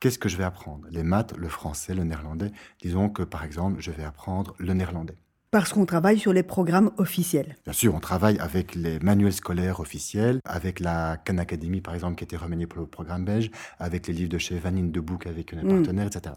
qu'est-ce 0.00 0.18
que 0.18 0.28
je 0.28 0.36
vais 0.36 0.44
apprendre? 0.44 0.86
Les 0.90 1.02
maths, 1.02 1.34
le 1.36 1.48
français, 1.48 1.94
le 1.94 2.04
néerlandais. 2.04 2.52
Disons 2.82 3.08
que, 3.08 3.22
par 3.22 3.44
exemple, 3.44 3.80
je 3.80 3.90
vais 3.90 4.04
apprendre 4.04 4.54
le 4.58 4.74
néerlandais. 4.74 5.16
Parce 5.50 5.72
qu'on 5.72 5.86
travaille 5.86 6.18
sur 6.18 6.32
les 6.32 6.42
programmes 6.42 6.90
officiels. 6.96 7.56
Bien 7.62 7.72
sûr, 7.72 7.94
on 7.94 8.00
travaille 8.00 8.38
avec 8.40 8.74
les 8.74 8.98
manuels 8.98 9.32
scolaires 9.32 9.78
officiels, 9.78 10.40
avec 10.44 10.80
la 10.80 11.16
Khan 11.16 11.38
Academy, 11.38 11.80
par 11.80 11.94
exemple, 11.94 12.16
qui 12.16 12.24
a 12.24 12.26
été 12.26 12.36
remaniée 12.36 12.66
pour 12.66 12.80
le 12.80 12.86
programme 12.86 13.24
belge, 13.24 13.52
avec 13.78 14.08
les 14.08 14.14
livres 14.14 14.30
de 14.30 14.38
chez 14.38 14.58
Vanine 14.58 14.90
de 14.90 14.98
Book 14.98 15.28
avec 15.28 15.54
un 15.54 15.62
mm. 15.62 15.68
partenaire, 15.68 16.08
etc. 16.08 16.34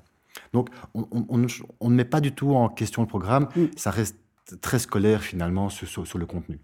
Donc, 0.54 0.70
on, 0.94 1.38
ne 1.40 1.96
met 1.96 2.06
pas 2.06 2.22
du 2.22 2.32
tout 2.32 2.54
en 2.54 2.70
question 2.70 3.02
le 3.02 3.08
programme, 3.08 3.48
mm. 3.56 3.66
ça 3.76 3.90
reste 3.90 4.18
très 4.62 4.80
scolaire 4.80 5.22
finalement 5.24 5.70
sur, 5.70 6.18
le 6.18 6.26
contenu. 6.26 6.60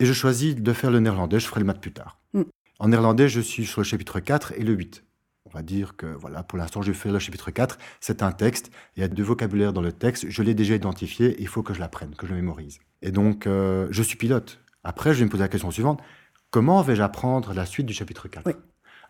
Et 0.00 0.06
je 0.06 0.12
choisis 0.12 0.54
de 0.54 0.72
faire 0.72 0.90
le 0.90 1.00
néerlandais, 1.00 1.40
je 1.40 1.46
ferai 1.46 1.60
le 1.60 1.66
maths 1.66 1.80
plus 1.80 1.92
tard. 1.92 2.18
Mm. 2.32 2.42
En 2.78 2.88
néerlandais, 2.88 3.28
je 3.28 3.40
suis 3.40 3.66
sur 3.66 3.80
le 3.80 3.84
chapitre 3.84 4.20
4 4.20 4.52
et 4.56 4.62
le 4.62 4.72
8. 4.72 5.04
On 5.46 5.50
va 5.50 5.62
dire 5.62 5.96
que, 5.96 6.06
voilà, 6.06 6.42
pour 6.42 6.58
l'instant, 6.58 6.82
je 6.82 6.92
vais 6.92 6.96
faire 6.96 7.12
le 7.12 7.18
chapitre 7.18 7.50
4. 7.50 7.78
C'est 8.00 8.22
un 8.22 8.32
texte. 8.32 8.70
Il 8.96 9.00
y 9.00 9.02
a 9.02 9.08
du 9.08 9.22
vocabulaire 9.22 9.72
dans 9.72 9.80
le 9.80 9.92
texte. 9.92 10.26
Je 10.28 10.42
l'ai 10.42 10.54
déjà 10.54 10.74
identifié. 10.74 11.36
Il 11.40 11.48
faut 11.48 11.62
que 11.62 11.72
je 11.72 11.80
l'apprenne, 11.80 12.14
que 12.14 12.26
je 12.26 12.32
le 12.32 12.36
mémorise. 12.36 12.80
Et 13.02 13.10
donc, 13.10 13.46
euh, 13.46 13.88
je 13.90 14.02
suis 14.02 14.16
pilote. 14.16 14.60
Après, 14.84 15.14
je 15.14 15.20
vais 15.20 15.24
me 15.24 15.30
poser 15.30 15.42
la 15.42 15.48
question 15.48 15.70
suivante. 15.70 16.00
Comment 16.50 16.82
vais-je 16.82 17.02
apprendre 17.02 17.54
la 17.54 17.66
suite 17.66 17.86
du 17.86 17.94
chapitre 17.94 18.28
4 18.28 18.50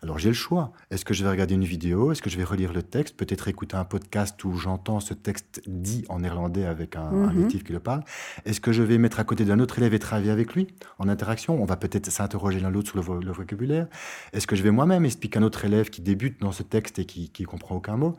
alors 0.01 0.17
j'ai 0.17 0.29
le 0.29 0.35
choix. 0.35 0.71
Est-ce 0.91 1.03
que 1.03 1.13
je 1.13 1.23
vais 1.23 1.29
regarder 1.29 1.55
une 1.55 1.65
vidéo? 1.65 2.11
Est-ce 2.11 2.21
que 2.21 2.29
je 2.29 2.37
vais 2.37 2.43
relire 2.43 2.71
le 2.71 2.81
texte? 2.81 3.17
Peut-être 3.17 3.47
écouter 3.49 3.75
un 3.75 3.83
podcast 3.83 4.41
où 4.45 4.55
j'entends 4.55 5.01
ce 5.01 5.13
texte 5.13 5.61
dit 5.67 6.05
en 6.07 6.19
néerlandais 6.19 6.65
avec 6.65 6.95
un, 6.95 7.09
mm 7.09 7.47
qui 7.49 7.61
le 7.69 7.79
parle 7.79 8.03
Est-ce 8.45 8.61
que 8.61 8.71
je 8.71 8.81
vais 8.81 8.97
mettre 8.97 9.19
à 9.19 9.23
côté 9.23 9.43
d'un 9.43 9.59
autre 9.59 9.77
élève 9.79 9.93
et 9.93 9.99
travailler 9.99 10.31
avec 10.31 10.55
lui 10.55 10.67
en 10.99 11.09
interaction? 11.09 11.61
On 11.61 11.65
va 11.65 11.75
peut-être 11.75 12.09
s'interroger 12.09 12.59
l'un 12.59 12.69
l'autre 12.69 12.89
sur 12.89 13.15
le, 13.15 13.31
vocabulaire. 13.31 13.87
Est-ce 14.33 14.47
que 14.47 14.55
je 14.55 14.63
vais 14.63 14.71
moi-même 14.71 15.05
expliquer 15.05 15.39
à 15.39 15.41
un 15.41 15.45
autre 15.45 15.65
élève 15.65 15.89
qui 15.89 16.01
débute 16.01 16.39
dans 16.41 16.51
ce 16.51 16.63
texte 16.63 16.99
et 16.99 17.05
qui, 17.05 17.29
qui 17.29 17.43
comprend 17.43 17.75
aucun 17.75 17.97
mot? 17.97 18.15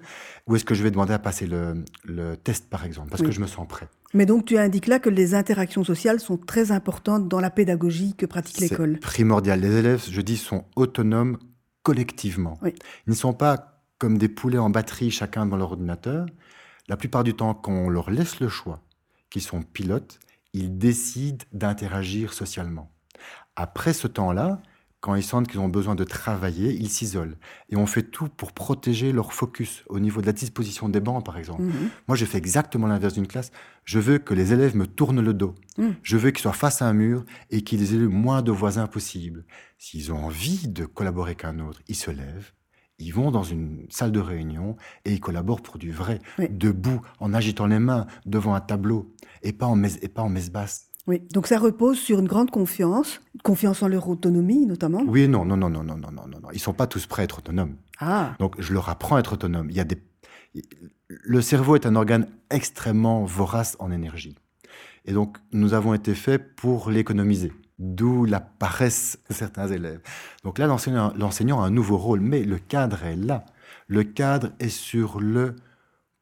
Ou 0.46 0.56
est-ce 0.56 0.64
que 0.64 0.74
je 0.74 0.82
vais 0.82 0.90
demander 0.90 1.14
à 1.14 1.18
passer 1.18 1.46
le, 1.46 1.84
test, 2.44 2.68
par 2.68 2.84
exemple, 2.84 3.08
parce 3.10 3.22
que 3.22 3.30
je 3.30 3.40
me 3.40 3.46
sens 3.46 3.66
prêt? 3.66 3.88
Mais 4.12 4.26
donc 4.26 4.44
tu 4.44 4.58
indiques 4.58 4.88
là 4.88 4.98
que 4.98 5.08
les 5.08 5.34
interactions 5.34 5.84
sociales 5.84 6.18
sont 6.18 6.36
très 6.36 6.72
importantes 6.72 7.28
dans 7.28 7.38
la 7.38 7.50
pédagogie 7.50 8.14
que 8.16 8.26
pratique 8.26 8.58
l'école. 8.58 8.98
Primordial. 8.98 9.60
Les 9.60 9.76
élèves, 9.76 10.04
je 10.10 10.20
dis, 10.20 10.36
sont 10.36 10.64
autonomes 10.74 11.38
collectivement. 11.82 12.58
Ils 12.64 12.74
ne 13.10 13.14
sont 13.14 13.32
pas 13.32 13.82
comme 13.98 14.18
des 14.18 14.28
poulets 14.28 14.58
en 14.58 14.70
batterie, 14.70 15.10
chacun 15.10 15.46
dans 15.46 15.56
leur 15.56 15.72
ordinateur. 15.72 16.26
La 16.88 16.96
plupart 16.96 17.24
du 17.24 17.34
temps, 17.34 17.54
quand 17.54 17.72
on 17.72 17.88
leur 17.88 18.10
laisse 18.10 18.40
le 18.40 18.48
choix, 18.48 18.80
qu'ils 19.28 19.42
sont 19.42 19.62
pilotes, 19.62 20.18
ils 20.52 20.78
décident 20.78 21.44
d'interagir 21.52 22.32
socialement. 22.32 22.90
Après 23.56 23.92
ce 23.92 24.08
temps-là, 24.08 24.60
quand 25.00 25.14
ils 25.14 25.22
sentent 25.22 25.48
qu'ils 25.48 25.60
ont 25.60 25.68
besoin 25.68 25.94
de 25.94 26.04
travailler, 26.04 26.74
ils 26.74 26.90
s'isolent. 26.90 27.36
Et 27.70 27.76
on 27.76 27.86
fait 27.86 28.02
tout 28.02 28.28
pour 28.28 28.52
protéger 28.52 29.12
leur 29.12 29.32
focus 29.32 29.82
au 29.88 29.98
niveau 29.98 30.20
de 30.20 30.26
la 30.26 30.32
disposition 30.32 30.88
des 30.88 31.00
bancs, 31.00 31.24
par 31.24 31.38
exemple. 31.38 31.62
Mhm. 31.62 31.90
Moi, 32.06 32.16
je 32.16 32.26
fais 32.26 32.38
exactement 32.38 32.86
l'inverse 32.86 33.14
d'une 33.14 33.26
classe. 33.26 33.50
Je 33.84 33.98
veux 33.98 34.18
que 34.18 34.34
les 34.34 34.52
élèves 34.52 34.76
me 34.76 34.86
tournent 34.86 35.22
le 35.22 35.32
dos. 35.32 35.54
Mhm. 35.78 35.94
Je 36.02 36.16
veux 36.18 36.30
qu'ils 36.30 36.42
soient 36.42 36.52
face 36.52 36.82
à 36.82 36.86
un 36.86 36.92
mur 36.92 37.24
et 37.50 37.62
qu'ils 37.62 37.94
aient 37.94 37.98
le 37.98 38.08
moins 38.08 38.42
de 38.42 38.52
voisins 38.52 38.86
possible. 38.86 39.46
S'ils 39.78 40.12
ont 40.12 40.18
envie 40.18 40.68
de 40.68 40.84
collaborer 40.84 41.34
qu'un 41.34 41.58
autre, 41.60 41.80
ils 41.88 41.96
se 41.96 42.10
lèvent, 42.10 42.52
ils 42.98 43.14
vont 43.14 43.30
dans 43.30 43.42
une 43.42 43.86
salle 43.88 44.12
de 44.12 44.20
réunion 44.20 44.76
et 45.06 45.12
ils 45.12 45.20
collaborent 45.20 45.62
pour 45.62 45.78
du 45.78 45.90
vrai, 45.90 46.18
debout, 46.50 47.00
en 47.18 47.32
agitant 47.32 47.66
les 47.66 47.78
mains 47.78 48.06
devant 48.26 48.54
un 48.54 48.60
tableau 48.60 49.14
et 49.42 49.54
pas 49.54 49.66
en 49.66 49.82
et 49.82 50.08
pas 50.08 50.22
en 50.22 50.28
messe 50.28 50.50
basse. 50.50 50.89
Oui, 51.06 51.22
donc 51.32 51.46
ça 51.46 51.58
repose 51.58 51.98
sur 51.98 52.18
une 52.18 52.26
grande 52.26 52.50
confiance, 52.50 53.20
confiance 53.42 53.82
en 53.82 53.88
leur 53.88 54.08
autonomie 54.08 54.66
notamment. 54.66 55.02
Oui, 55.06 55.28
non, 55.28 55.44
non, 55.44 55.56
non, 55.56 55.70
non, 55.70 55.82
non, 55.82 55.96
non, 55.96 56.10
non, 56.12 56.26
non, 56.26 56.48
ils 56.52 56.60
sont 56.60 56.74
pas 56.74 56.86
tous 56.86 57.06
prêts 57.06 57.22
à 57.22 57.24
être 57.24 57.38
autonomes. 57.38 57.76
Ah. 57.98 58.34
Donc 58.38 58.60
je 58.60 58.72
leur 58.72 58.88
apprends 58.88 59.16
à 59.16 59.20
être 59.20 59.32
autonome. 59.32 59.70
Il 59.70 59.76
y 59.76 59.80
a 59.80 59.84
des, 59.84 59.98
le 61.08 61.40
cerveau 61.40 61.74
est 61.74 61.86
un 61.86 61.96
organe 61.96 62.26
extrêmement 62.50 63.24
vorace 63.24 63.76
en 63.78 63.90
énergie, 63.90 64.36
et 65.06 65.12
donc 65.12 65.38
nous 65.52 65.74
avons 65.74 65.94
été 65.94 66.14
faits 66.14 66.54
pour 66.56 66.90
l'économiser. 66.90 67.52
D'où 67.82 68.26
la 68.26 68.40
paresse 68.40 69.18
de 69.30 69.34
certains 69.34 69.68
élèves. 69.68 70.02
Donc 70.44 70.58
là, 70.58 70.66
l'enseignant 70.66 71.62
a 71.62 71.64
un 71.64 71.70
nouveau 71.70 71.96
rôle, 71.96 72.20
mais 72.20 72.42
le 72.42 72.58
cadre 72.58 73.04
est 73.04 73.16
là. 73.16 73.46
Le 73.88 74.04
cadre 74.04 74.50
est 74.58 74.68
sur 74.68 75.18
le 75.18 75.56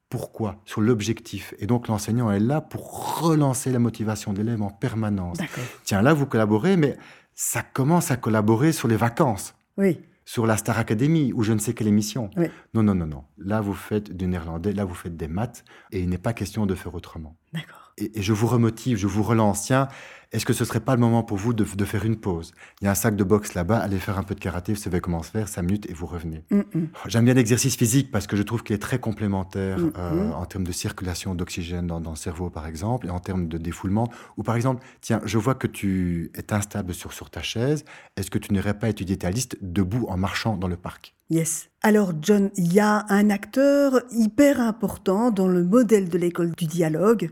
pourquoi, 0.08 0.60
sur 0.64 0.80
l'objectif. 0.80 1.54
Et 1.58 1.66
donc 1.66 1.88
l'enseignant 1.88 2.30
est 2.30 2.40
là 2.40 2.60
pour 2.60 3.20
relancer 3.20 3.70
la 3.70 3.78
motivation 3.78 4.32
de 4.32 4.38
l'élève 4.38 4.62
en 4.62 4.70
permanence. 4.70 5.38
Tiens, 5.84 6.02
là, 6.02 6.14
vous 6.14 6.26
collaborez, 6.26 6.76
mais 6.76 6.96
ça 7.34 7.62
commence 7.62 8.10
à 8.10 8.16
collaborer 8.16 8.72
sur 8.72 8.88
les 8.88 8.96
vacances. 8.96 9.54
Oui. 9.76 10.00
Sur 10.24 10.46
la 10.46 10.56
Star 10.56 10.78
Academy 10.78 11.32
ou 11.32 11.42
je 11.42 11.52
ne 11.52 11.58
sais 11.58 11.72
quelle 11.72 11.86
émission. 11.86 12.30
Non, 12.74 12.82
non, 12.82 12.94
non, 12.94 13.06
non. 13.06 13.24
Là, 13.38 13.60
vous 13.60 13.74
faites 13.74 14.14
du 14.14 14.26
néerlandais, 14.26 14.72
là, 14.72 14.84
vous 14.84 14.94
faites 14.94 15.16
des 15.16 15.28
maths, 15.28 15.64
et 15.90 16.00
il 16.00 16.08
n'est 16.08 16.18
pas 16.18 16.32
question 16.34 16.66
de 16.66 16.74
faire 16.74 16.94
autrement. 16.94 17.36
D'accord. 17.52 17.87
Et, 17.98 18.18
et, 18.18 18.22
je 18.22 18.32
vous 18.32 18.46
remotive, 18.46 18.96
je 18.96 19.06
vous 19.06 19.22
relance. 19.22 19.62
Tiens, 19.62 19.88
est-ce 20.30 20.44
que 20.44 20.52
ce 20.52 20.66
serait 20.66 20.80
pas 20.80 20.94
le 20.94 21.00
moment 21.00 21.22
pour 21.22 21.38
vous 21.38 21.54
de, 21.54 21.64
faire 21.64 22.04
une 22.04 22.16
pause? 22.16 22.52
Il 22.80 22.84
y 22.84 22.88
a 22.88 22.90
un 22.90 22.94
sac 22.94 23.16
de 23.16 23.24
boxe 23.24 23.54
là-bas, 23.54 23.78
allez 23.78 23.98
faire 23.98 24.18
un 24.18 24.22
peu 24.22 24.34
de 24.34 24.40
karaté, 24.40 24.74
vous 24.74 24.78
savez 24.78 25.00
comment 25.00 25.22
se 25.22 25.30
faire, 25.30 25.48
5 25.48 25.62
minutes 25.62 25.86
et 25.88 25.94
vous 25.94 26.04
revenez. 26.04 26.44
Mm, 26.50 26.58
mm. 26.58 26.88
J'aime 27.06 27.24
bien 27.24 27.32
l'exercice 27.32 27.76
physique 27.76 28.10
parce 28.10 28.26
que 28.26 28.36
je 28.36 28.42
trouve 28.42 28.62
qu'il 28.62 28.76
est 28.76 28.80
très 28.80 28.98
complémentaire 28.98 29.78
mm, 29.78 29.92
euh, 29.96 30.32
en 30.32 30.44
termes 30.44 30.64
de 30.64 30.72
circulation 30.72 31.34
d'oxygène 31.34 31.86
dans, 31.86 32.10
le 32.10 32.16
cerveau, 32.16 32.50
par 32.50 32.66
exemple, 32.66 33.06
et 33.06 33.10
en 33.10 33.20
termes 33.20 33.48
de 33.48 33.56
défoulement. 33.56 34.10
Ou 34.36 34.42
par 34.42 34.54
exemple, 34.54 34.84
tiens, 35.00 35.22
je 35.24 35.38
vois 35.38 35.54
que 35.54 35.66
tu 35.66 36.30
es 36.34 36.52
instable 36.52 36.92
sur, 36.92 37.14
sur 37.14 37.30
ta 37.30 37.40
chaise, 37.40 37.86
est-ce 38.18 38.30
que 38.30 38.38
tu 38.38 38.52
n'irais 38.52 38.78
pas 38.78 38.90
étudier 38.90 39.16
ta 39.16 39.30
liste 39.30 39.56
debout 39.62 40.04
en 40.10 40.18
marchant 40.18 40.58
dans 40.58 40.68
le 40.68 40.76
parc? 40.76 41.14
Yes. 41.30 41.70
Alors 41.82 42.12
John, 42.20 42.50
il 42.56 42.70
y 42.70 42.80
a 42.80 43.06
un 43.08 43.30
acteur 43.30 44.02
hyper 44.10 44.60
important 44.60 45.30
dans 45.30 45.48
le 45.48 45.64
modèle 45.64 46.10
de 46.10 46.18
l'école 46.18 46.52
du 46.52 46.66
dialogue 46.66 47.30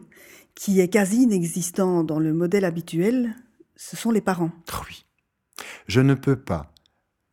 qui 0.56 0.80
est 0.80 0.88
quasi 0.88 1.22
inexistant 1.22 2.02
dans 2.02 2.18
le 2.18 2.32
modèle 2.32 2.64
habituel, 2.64 3.36
ce 3.76 3.94
sont 3.94 4.10
les 4.10 4.22
parents. 4.22 4.50
Oh 4.72 4.82
oui. 4.88 5.04
Je 5.86 6.00
ne 6.00 6.14
peux 6.14 6.36
pas 6.36 6.72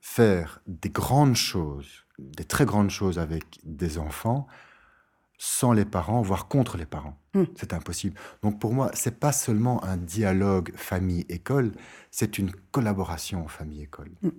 faire 0.02 0.62
des 0.68 0.90
grandes 0.90 1.36
choses, 1.36 2.06
des 2.20 2.44
très 2.44 2.66
grandes 2.66 2.92
choses 2.92 3.18
avec 3.18 3.60
des 3.64 3.98
enfants 3.98 4.46
sans 5.40 5.74
les 5.74 5.86
parents, 5.86 6.22
voire 6.22 6.48
contre 6.48 6.78
les 6.78 6.86
parents. 6.86 7.18
Hmm. 7.34 7.46
C'est 7.56 7.74
impossible. 7.74 8.16
Donc 8.44 8.60
pour 8.60 8.74
moi, 8.74 8.92
c'est 8.94 9.20
pas 9.20 9.32
seulement 9.32 9.84
un 9.84 9.98
dialogue 9.98 10.72
famille-école, 10.76 11.72
c'est 12.12 12.38
une 12.38 12.52
collaboration 12.72 13.48
famille-école. 13.48 14.12
Hmm. 14.22 14.30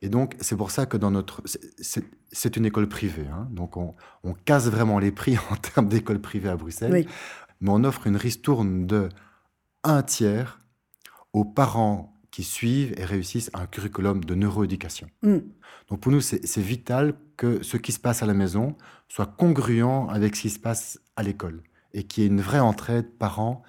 Et 0.00 0.08
donc 0.08 0.36
c'est 0.40 0.56
pour 0.56 0.70
ça 0.70 0.86
que 0.86 0.96
dans 0.96 1.10
notre, 1.10 1.42
c'est 1.80 2.56
une 2.56 2.66
école 2.66 2.88
privée, 2.88 3.26
hein. 3.26 3.48
donc 3.50 3.76
on, 3.76 3.96
on, 4.22 4.32
casse 4.32 4.68
vraiment 4.68 5.00
les 5.00 5.10
prix 5.10 5.36
en 5.50 5.56
termes 5.56 5.88
d'école 5.88 6.20
privée 6.20 6.48
à 6.48 6.56
Bruxelles. 6.56 6.92
Oui 6.92 7.08
mais 7.60 7.70
on 7.70 7.84
offre 7.84 8.06
une 8.06 8.16
ristourne 8.16 8.86
de 8.86 9.08
un 9.84 10.02
tiers 10.02 10.60
aux 11.32 11.44
parents 11.44 12.14
qui 12.30 12.42
suivent 12.44 12.94
et 12.96 13.04
réussissent 13.04 13.50
un 13.54 13.66
curriculum 13.66 14.24
de 14.24 14.34
neuroéducation. 14.34 15.08
Mm. 15.22 15.38
Donc 15.88 16.00
pour 16.00 16.12
nous, 16.12 16.20
c'est 16.20 16.60
vital 16.60 17.14
que 17.36 17.62
ce 17.62 17.76
qui 17.76 17.92
se 17.92 17.98
passe 17.98 18.22
à 18.22 18.26
la 18.26 18.34
maison 18.34 18.76
soit 19.08 19.26
congruent 19.26 20.08
avec 20.10 20.36
ce 20.36 20.42
qui 20.42 20.50
se 20.50 20.58
passe 20.58 21.00
à 21.16 21.22
l'école 21.22 21.62
et 21.94 22.04
qu'il 22.04 22.22
y 22.22 22.26
ait 22.26 22.30
une 22.30 22.40
vraie 22.40 22.60
entraide 22.60 23.10
parents, 23.18 23.62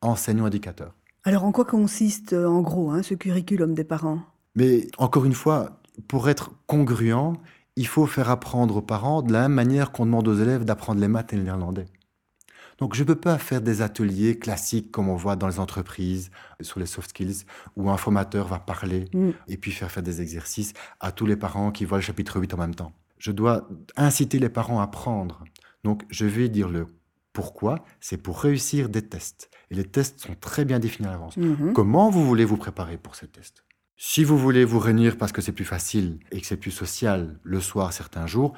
enseignants, 0.00 0.46
éducateurs. 0.46 0.94
Alors 1.24 1.44
en 1.44 1.52
quoi 1.52 1.64
consiste 1.64 2.32
en 2.32 2.60
gros 2.60 2.90
hein, 2.90 3.02
ce 3.02 3.14
curriculum 3.14 3.74
des 3.74 3.84
parents? 3.84 4.20
Mais 4.54 4.86
encore 4.98 5.24
une 5.24 5.34
fois, 5.34 5.80
pour 6.06 6.28
être 6.28 6.52
congruent, 6.66 7.34
il 7.76 7.86
faut 7.86 8.06
faire 8.06 8.30
apprendre 8.30 8.76
aux 8.76 8.82
parents 8.82 9.22
de 9.22 9.32
la 9.32 9.42
même 9.42 9.54
manière 9.54 9.90
qu'on 9.90 10.06
demande 10.06 10.28
aux 10.28 10.34
élèves 10.34 10.64
d'apprendre 10.64 11.00
les 11.00 11.08
maths 11.08 11.32
et 11.32 11.36
le 11.36 11.42
néerlandais. 11.42 11.86
Donc 12.78 12.94
je 12.94 13.02
ne 13.02 13.06
peux 13.06 13.14
pas 13.16 13.38
faire 13.38 13.60
des 13.60 13.82
ateliers 13.82 14.38
classiques 14.38 14.90
comme 14.90 15.08
on 15.08 15.16
voit 15.16 15.36
dans 15.36 15.46
les 15.46 15.60
entreprises 15.60 16.30
sur 16.60 16.80
les 16.80 16.86
soft 16.86 17.10
skills 17.10 17.44
où 17.76 17.90
un 17.90 17.96
formateur 17.96 18.46
va 18.46 18.58
parler 18.58 19.06
mm. 19.12 19.30
et 19.48 19.56
puis 19.56 19.70
faire 19.70 19.90
faire 19.90 20.02
des 20.02 20.20
exercices 20.20 20.72
à 21.00 21.12
tous 21.12 21.26
les 21.26 21.36
parents 21.36 21.70
qui 21.70 21.84
voient 21.84 21.98
le 21.98 22.02
chapitre 22.02 22.40
8 22.40 22.54
en 22.54 22.58
même 22.58 22.74
temps. 22.74 22.92
Je 23.18 23.32
dois 23.32 23.68
inciter 23.96 24.38
les 24.38 24.48
parents 24.48 24.80
à 24.80 24.84
apprendre. 24.84 25.44
Donc 25.82 26.04
je 26.10 26.26
vais 26.26 26.48
dire 26.48 26.68
le 26.68 26.86
Pourquoi 27.32 27.84
C'est 28.00 28.16
pour 28.16 28.40
réussir 28.40 28.88
des 28.88 29.02
tests. 29.02 29.50
Et 29.70 29.74
les 29.74 29.84
tests 29.84 30.20
sont 30.20 30.34
très 30.34 30.64
bien 30.64 30.78
définis 30.78 31.08
à 31.08 31.12
l'avance. 31.12 31.36
Mhm. 31.36 31.72
Comment 31.72 32.10
vous 32.10 32.24
voulez 32.24 32.44
vous 32.44 32.56
préparer 32.56 32.96
pour 32.98 33.14
ces 33.14 33.28
tests? 33.28 33.64
Si 33.96 34.24
vous 34.24 34.36
voulez 34.36 34.64
vous 34.64 34.80
réunir 34.80 35.16
parce 35.16 35.32
que 35.32 35.40
c'est 35.40 35.52
plus 35.52 35.64
facile 35.64 36.18
et 36.32 36.40
que 36.40 36.46
c'est 36.46 36.56
plus 36.56 36.72
social 36.72 37.38
le 37.44 37.60
soir 37.60 37.92
certains 37.92 38.26
jours, 38.26 38.54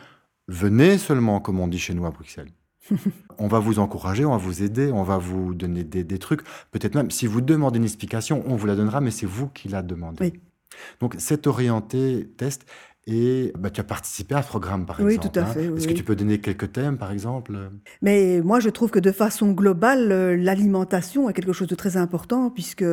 venez 0.49 0.97
seulement, 0.99 1.41
comme 1.41 1.61
on 1.61 1.69
dit 1.69 1.79
chez 1.79 1.95
nous 1.95 2.07
à 2.07 2.11
Bruxelles. 2.11 2.51
on 3.39 3.49
va 3.49 3.59
vous 3.59 3.79
encourager, 3.79 4.25
on 4.25 4.31
va 4.31 4.37
vous 4.37 4.63
aider, 4.63 4.91
on 4.93 5.03
va 5.03 5.19
vous 5.19 5.55
donner 5.55 5.85
des, 5.85 6.05
des 6.05 6.19
trucs. 6.19 6.43
Peut-être 6.71 6.95
même, 6.95 7.11
si 7.11 7.27
vous 7.27 7.41
demandez 7.41 7.79
une 7.79 7.85
explication, 7.85 8.43
on 8.47 8.57
vous 8.57 8.67
la 8.67 8.77
donnera, 8.77 9.01
mais 9.01 9.11
c'est 9.11 9.27
vous 9.27 9.49
qui 9.49 9.69
la 9.69 9.83
demandez. 9.83 10.19
Oui. 10.21 10.41
Donc, 11.01 11.15
c'est 11.19 11.47
orienté 11.47 12.29
test. 12.37 12.67
Et 13.09 13.53
bah, 13.57 13.71
tu 13.71 13.81
as 13.81 13.85
participé 13.85 14.35
à 14.35 14.43
ce 14.43 14.49
programme, 14.49 14.85
par 14.85 14.99
Oui, 14.99 15.15
exemple. 15.15 15.33
tout 15.33 15.39
à 15.39 15.43
hein. 15.45 15.47
fait, 15.47 15.69
oui, 15.69 15.79
Est-ce 15.79 15.87
que 15.87 15.93
tu 15.93 16.03
peux 16.03 16.17
donner 16.17 16.41
quelques 16.41 16.73
thèmes, 16.73 16.99
par 16.99 17.13
exemple? 17.13 17.57
Mais 18.03 18.41
moi, 18.43 18.59
je 18.59 18.69
trouve 18.69 18.91
que 18.91 18.99
de 18.99 19.13
façon 19.13 19.53
globale, 19.53 20.11
euh, 20.11 20.37
l'alimentation 20.37 21.31
est 21.31 21.33
quelque 21.33 21.53
chose 21.53 21.69
de 21.69 21.77
très 21.77 21.97
important, 21.97 22.51
puisque 22.51 22.85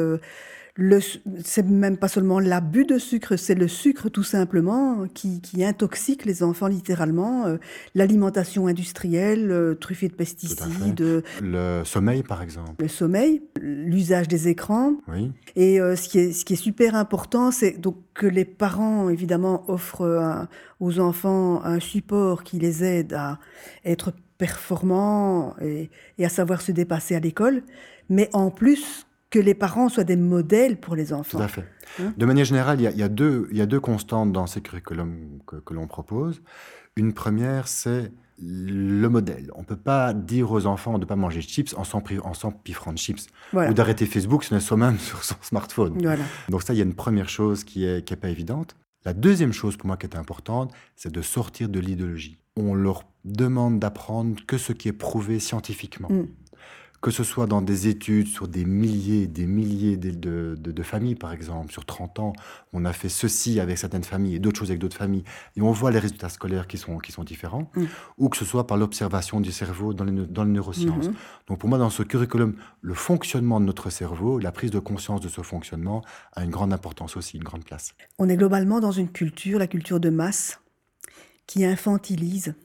c'est 1.44 1.68
même 1.68 1.98
pas 1.98 2.08
seulement 2.08 2.40
l'abus 2.40 2.86
de 2.86 2.98
sucre, 2.98 3.36
c'est 3.36 3.54
le 3.54 3.68
sucre 3.68 4.10
tout 4.10 4.24
simplement 4.24 5.06
qui, 5.14 5.40
qui 5.40 5.64
intoxique 5.64 6.26
les 6.26 6.42
enfants 6.42 6.66
littéralement. 6.68 7.46
Euh, 7.46 7.58
L'alimentation 7.94 8.66
industrielle, 8.66 9.52
euh, 9.52 9.76
truffée 9.76 10.08
de 10.08 10.14
pesticides, 10.16 11.02
euh, 11.02 11.22
Le 11.42 11.84
sommeil, 11.86 12.24
par 12.24 12.42
exemple. 12.42 12.72
le 12.82 12.88
sommeil, 12.88 13.44
l'usage 13.62 14.28
des 14.28 14.48
écrans. 14.48 14.94
Oui. 15.08 15.32
Et 15.56 15.78
ce, 15.78 16.10
qui 16.10 16.18
est, 16.20 16.32
ce 16.32 16.44
qui 16.44 16.54
est 16.54 16.56
super 16.56 16.96
important, 16.96 17.52
c'est 17.52 17.80
donc 17.80 17.98
que 18.16 18.26
les 18.26 18.46
parents, 18.46 19.10
évidemment, 19.10 19.64
offrent 19.70 20.06
un- 20.08 20.48
aux 20.80 21.00
enfants 21.00 21.64
un 21.64 21.80
support 21.80 22.44
qui 22.44 22.58
les 22.58 22.84
aide 22.84 23.14
à 23.14 23.38
être 23.86 24.12
performants 24.40 25.56
et, 25.62 25.90
et 26.18 26.26
à 26.26 26.30
savoir 26.30 26.62
se 26.62 26.72
dépasser 26.72 27.16
à 27.16 27.20
l'école, 27.20 27.62
mais 28.10 28.30
en 28.34 28.50
plus 28.50 29.06
que 29.34 29.40
les 29.40 29.56
parents 29.56 29.90
soient 29.90 30.04
des 30.04 30.16
modèles 30.16 30.80
pour 30.80 30.96
les 30.96 31.08
Tout 31.08 31.14
enfants. 31.14 31.40
à 31.40 31.48
fait. 31.48 31.66
Hein 32.00 32.14
de 32.16 32.26
manière 32.28 32.46
générale, 32.46 32.80
il 32.80 32.84
y 32.84 32.88
a, 32.88 32.92
il 32.92 33.00
y 33.00 33.04
a 33.04 33.10
deux, 33.10 33.48
il 33.50 33.58
y 33.58 33.62
a 33.62 33.66
deux 33.66 33.80
constantes 33.80 34.32
dans 34.32 34.46
ces 34.46 34.62
curriculums 34.62 35.40
que, 35.48 35.56
que 35.56 35.74
l'on 35.74 35.88
propose. 35.88 36.44
Une 36.96 37.14
première, 37.14 37.68
c'est 37.68 38.12
le 38.40 39.08
modèle. 39.08 39.50
On 39.56 39.62
ne 39.62 39.66
peut 39.66 39.76
pas 39.76 40.14
dire 40.14 40.52
aux 40.52 40.68
enfants 40.68 40.94
de 40.94 41.00
ne 41.00 41.06
pas 41.06 41.16
manger 41.16 41.40
de 41.40 41.48
chips 41.48 41.74
en 41.76 41.84
s'empiffrant 41.84 42.94
de 42.94 42.98
chips. 43.00 43.26
Voilà. 43.54 43.72
Ou 43.72 43.74
d'arrêter 43.74 44.06
Facebook 44.06 44.44
si 44.44 44.54
on 44.54 44.58
est 44.58 44.60
soi-même 44.60 45.00
sur 45.10 45.24
son 45.24 45.36
smartphone. 45.42 45.98
Voilà. 46.04 46.24
Donc 46.50 46.62
ça, 46.62 46.76
il 46.76 46.78
y 46.78 46.82
a 46.82 46.86
une 46.86 46.94
première 46.94 47.30
chose 47.30 47.64
qui 47.64 47.86
est, 47.86 48.06
qui 48.06 48.14
est 48.14 48.18
pas 48.18 48.30
évidente. 48.30 48.76
La 49.04 49.16
deuxième 49.16 49.52
chose 49.52 49.78
pour 49.78 49.88
moi 49.88 49.98
qui 49.98 50.06
est 50.06 50.16
importante, 50.16 50.72
c'est 50.96 51.12
de 51.12 51.22
sortir 51.24 51.70
de 51.70 51.80
l'idéologie. 51.80 52.38
On 52.56 52.76
leur 52.76 53.06
demande 53.26 53.80
d'apprendre 53.80 54.46
que 54.46 54.60
ce 54.60 54.74
qui 54.74 54.90
est 54.90 54.94
prouvé 54.94 55.40
scientifiquement. 55.40 56.10
Mm. 56.12 56.28
Que 57.04 57.12
ce 57.12 57.26
soit 57.26 57.48
dans 57.48 57.62
des 57.62 57.90
études 57.90 58.28
sur 58.28 58.48
des 58.48 58.64
milliers, 58.64 59.28
des 59.28 59.46
milliers 59.46 59.98
de, 59.98 60.12
de- 60.12 60.56
de- 60.58 60.72
de 60.72 60.84
familles, 60.84 61.16
par 61.16 61.34
exemple, 61.34 61.70
sur 61.74 61.84
30 61.84 62.20
ans, 62.20 62.32
on 62.72 62.86
a 62.86 62.94
fait 62.94 63.10
ceci 63.10 63.60
avec 63.60 63.78
certaines 63.78 64.06
familles 64.06 64.36
et 64.36 64.40
d'autres 64.40 64.58
choses 64.60 64.70
avec 64.70 64.80
d'autres 64.80 64.96
familles, 64.96 65.26
et 65.58 65.62
on 65.62 65.74
voit 65.74 65.92
les 65.92 66.00
résultats 66.00 66.30
scolaires 66.30 66.66
qui 66.66 66.78
sont, 66.78 66.98
qui 67.00 67.12
sont 67.12 67.26
différents, 67.26 67.70
Mm. 67.76 67.84
ou 68.20 68.30
que 68.30 68.38
ce 68.38 68.46
soit 68.46 68.68
par 68.68 68.78
l'observation 68.78 69.42
du 69.42 69.52
cerveau 69.52 69.94
dans 69.94 70.06
les, 70.06 70.14
dans 70.28 70.46
les 70.46 70.52
neurosciences. 70.52 71.08
Mhm. 71.08 71.14
Donc 71.48 71.60
pour 71.60 71.68
moi, 71.68 71.78
dans 71.78 71.90
ce 71.90 72.04
curriculum, 72.04 72.56
le 72.82 72.94
fonctionnement 72.94 73.60
de 73.60 73.66
notre 73.66 73.90
cerveau, 73.90 74.40
la 74.40 74.54
prise 74.54 74.72
de 74.72 74.80
conscience 74.80 75.20
de 75.20 75.28
ce 75.28 75.42
fonctionnement 75.42 76.04
a 76.32 76.46
une 76.46 76.52
grande 76.52 76.72
importance 76.72 77.18
aussi, 77.18 77.36
une 77.36 77.44
grande 77.44 77.66
place. 77.66 77.96
On 78.18 78.30
est 78.30 78.38
globalement 78.38 78.80
dans 78.80 78.94
une 78.94 79.10
culture, 79.10 79.60
la 79.60 79.68
culture 79.68 80.00
de 80.00 80.10
masse, 80.10 80.62
qui 81.48 81.66
infantilise, 81.66 82.56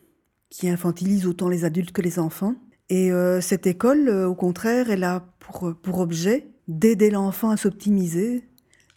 qui 0.48 0.68
infantilise 0.68 1.26
autant 1.26 1.48
les 1.48 1.64
adultes 1.64 1.90
que 1.90 2.02
les 2.02 2.20
enfants. 2.20 2.54
Et 2.90 3.12
euh, 3.12 3.40
cette 3.40 3.66
école, 3.66 4.08
euh, 4.08 4.26
au 4.26 4.34
contraire, 4.34 4.90
elle 4.90 5.04
a 5.04 5.26
pour, 5.40 5.74
pour 5.82 5.98
objet 5.98 6.48
d'aider 6.68 7.10
l'enfant 7.10 7.50
à 7.50 7.56
s'optimiser, 7.56 8.44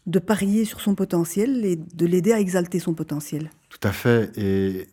de 0.08 0.20
parier 0.20 0.66
sur 0.66 0.82
son 0.82 0.96
potentiel 0.96 1.66
et 1.66 1.76
de 1.76 2.06
l'aider 2.06 2.34
à 2.34 2.40
exalter 2.40 2.80
son 2.80 2.94
potentiel. 2.94 3.50
Tout 3.70 3.86
à 3.88 3.92
fait. 3.92 4.32
Et, 4.38 4.88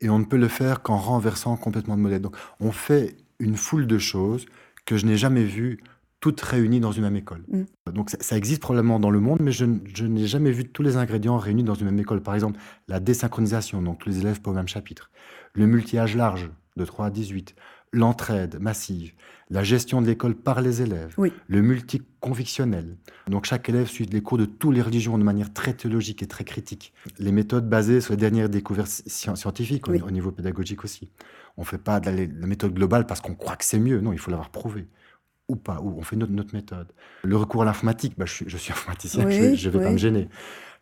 et 0.00 0.08
on 0.08 0.18
ne 0.18 0.24
peut 0.24 0.36
le 0.36 0.48
faire 0.48 0.82
qu'en 0.82 0.98
renversant 0.98 1.56
complètement 1.56 1.96
de 1.96 2.02
modèle. 2.02 2.20
Donc 2.20 2.36
on 2.60 2.72
fait 2.72 3.16
une 3.38 3.56
foule 3.56 3.86
de 3.86 3.98
choses 3.98 4.46
que 4.84 4.96
je 4.96 5.06
n'ai 5.06 5.16
jamais 5.16 5.44
vues 5.44 5.80
toutes 6.20 6.40
réunies 6.40 6.80
dans 6.80 6.92
une 6.92 7.02
même 7.02 7.16
école. 7.16 7.44
Mm. 7.48 7.92
Donc 7.92 8.10
ça, 8.10 8.16
ça 8.20 8.36
existe 8.36 8.62
probablement 8.62 8.98
dans 8.98 9.10
le 9.10 9.20
monde, 9.20 9.40
mais 9.40 9.52
je, 9.52 9.66
je 9.94 10.06
n'ai 10.06 10.26
jamais 10.26 10.52
vu 10.52 10.64
tous 10.64 10.82
les 10.82 10.96
ingrédients 10.96 11.36
réunis 11.36 11.64
dans 11.64 11.74
une 11.74 11.86
même 11.86 11.98
école. 11.98 12.22
Par 12.22 12.34
exemple, 12.34 12.58
la 12.88 13.00
désynchronisation, 13.00 13.82
donc 13.82 13.98
tous 13.98 14.08
les 14.08 14.20
élèves 14.20 14.40
pas 14.40 14.50
au 14.50 14.54
même 14.54 14.68
chapitre. 14.68 15.10
Le 15.52 15.66
multi-âge 15.66 16.16
large, 16.16 16.50
de 16.76 16.84
3 16.84 17.06
à 17.06 17.10
18. 17.10 17.54
L'entraide 17.94 18.58
massive. 18.60 19.12
La 19.50 19.62
gestion 19.62 20.02
de 20.02 20.06
l'école 20.06 20.34
par 20.34 20.60
les 20.62 20.82
élèves. 20.82 21.14
Oui. 21.18 21.32
Le 21.48 21.62
multiconvictionnel. 21.62 22.96
Donc 23.28 23.44
chaque 23.44 23.68
élève 23.68 23.86
suit 23.86 24.06
les 24.06 24.22
cours 24.22 24.38
de 24.38 24.46
toutes 24.46 24.74
les 24.74 24.82
religions 24.82 25.18
de 25.18 25.22
manière 25.24 25.52
très 25.52 25.74
théologique 25.74 26.22
et 26.22 26.26
très 26.26 26.44
critique. 26.44 26.92
Les 27.18 27.32
méthodes 27.32 27.68
basées 27.68 28.00
sur 28.00 28.12
les 28.14 28.16
dernières 28.16 28.48
découvertes 28.48 28.88
sci- 28.88 29.36
scientifiques 29.36 29.88
au- 29.88 29.92
Oui. 29.92 30.00
au 30.06 30.10
niveau 30.10 30.30
pédagogique 30.32 30.84
aussi. 30.84 31.10
On 31.56 31.62
ne 31.62 31.66
fait 31.66 31.78
pas 31.78 32.00
de 32.00 32.06
la, 32.10 32.46
méthode 32.46 32.74
globale 32.74 33.06
parce 33.06 33.20
qu'on 33.20 33.34
croit 33.34 33.56
que 33.56 33.64
c'est 33.64 33.78
mieux. 33.78 34.00
Non, 34.00 34.12
il 34.12 34.18
faut 34.18 34.30
l'avoir 34.30 34.50
prouvé. 34.50 34.86
Ou 35.48 35.56
pas, 35.56 35.78
ou 35.82 35.94
on 35.98 36.02
fait 36.02 36.16
notre, 36.16 36.32
notre 36.32 36.54
méthode. 36.54 36.88
Le 37.22 37.36
recours 37.36 37.62
à 37.62 37.64
l'informatique, 37.66 38.14
bah, 38.16 38.24
je, 38.26 38.32
suis, 38.32 38.44
je 38.48 38.56
suis 38.56 38.72
informaticien, 38.72 39.26
Oui, 39.26 39.56
je 39.56 39.68
ne 39.68 39.72
vais 39.78 39.84
pas 39.84 39.90
me 39.90 39.98
gêner. 39.98 40.28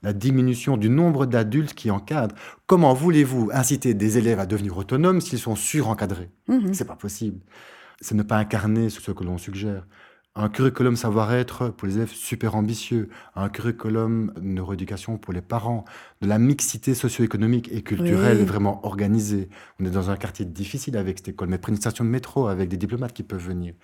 La 0.03 0.13
diminution 0.13 0.77
du 0.77 0.89
nombre 0.91 1.27
d'adultes 1.27 1.75
qui 1.75 1.91
encadrent. 1.91 2.35
Comment 2.67 2.93
voulez-vous 2.95 3.51
inciter 3.53 3.95
des 3.95 4.19
élèves 4.19 4.41
à 4.41 4.47
devenir 4.47 4.77
autonomes 4.77 5.21
s'ils 5.21 5.39
sont 5.39 5.57
surencadrés? 5.57 6.31
Mhm. 6.49 6.75
c'est 6.75 6.85
pas 6.87 6.97
possible. 6.97 7.41
C'est 8.01 8.15
ne 8.17 8.23
pas 8.25 8.37
incarner 8.39 8.91
ce 8.91 9.11
que 9.13 9.25
l'on 9.25 9.39
suggère. 9.39 9.87
Un 10.35 10.49
curriculum 10.49 10.97
savoir-être 10.97 11.69
pour 11.69 11.87
les 11.87 11.97
élèves 11.97 12.11
super 12.11 12.57
ambitieux, 12.57 13.11
un 13.37 13.51
curriculum 13.51 14.33
neuroéducation 14.41 15.19
pour 15.19 15.35
les 15.35 15.43
parents, 15.43 15.85
de 16.23 16.27
la 16.27 16.39
mixité 16.39 16.95
socio-économique 16.95 17.69
et 17.71 17.83
culturelle 17.83 18.39
Oui. 18.39 18.45
vraiment 18.45 18.85
organisée. 18.87 19.51
On 19.79 19.85
est 19.85 19.91
dans 19.91 20.09
un 20.09 20.17
quartier 20.17 20.47
difficile 20.47 20.97
avec 20.97 21.19
cette 21.19 21.29
école, 21.29 21.49
mais 21.49 21.59
près 21.59 21.71
d'une 21.71 21.81
station 21.81 22.05
de 22.05 22.09
métro 22.09 22.47
avec 22.49 22.71
des 22.71 22.79
diplomates 22.79 23.13
qui 23.13 23.23
peuvent 23.23 23.47
venir. 23.47 23.75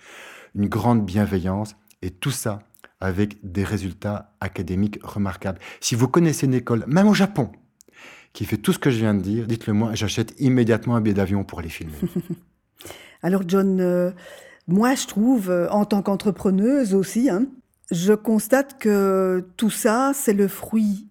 Une 0.55 0.67
grande 0.67 1.05
bienveillance 1.05 1.75
et 2.01 2.09
tout 2.09 2.31
ça 2.31 2.59
avec 2.99 3.37
des 3.43 3.63
résultats 3.63 4.33
académiques 4.41 4.99
remarquables. 5.03 5.59
Si 5.79 5.95
vous 5.95 6.07
connaissez 6.07 6.45
une 6.45 6.53
école, 6.53 6.83
même 6.87 7.07
au 7.07 7.13
Japon, 7.13 7.49
qui 8.33 8.45
fait 8.45 8.57
tout 8.57 8.73
ce 8.73 8.79
que 8.79 8.89
je 8.91 8.97
viens 8.97 9.13
de 9.13 9.21
dire, 9.21 9.47
dites-le 9.47 9.73
moi, 9.73 9.95
j'achète 9.95 10.33
immédiatement 10.39 10.95
un 10.95 11.01
billet 11.01 11.13
d'avion 11.15 11.43
pour 11.43 11.59
aller 11.59 11.69
filmer. 11.69 11.93
Alors 13.21 13.43
John, 13.47 13.79
euh, 13.81 14.11
moi 14.67 14.95
je 14.95 15.07
trouve, 15.07 15.49
euh, 15.49 15.67
en 15.69 15.85
tant 15.85 16.01
qu'entrepreneuse 16.01 16.93
aussi, 16.93 17.29
hein, 17.29 17.47
je 17.91 18.13
constate 18.13 18.77
que 18.79 19.45
tout 19.57 19.69
ça, 19.71 20.11
c'est 20.13 20.33
le 20.33 20.47
fruit 20.47 21.07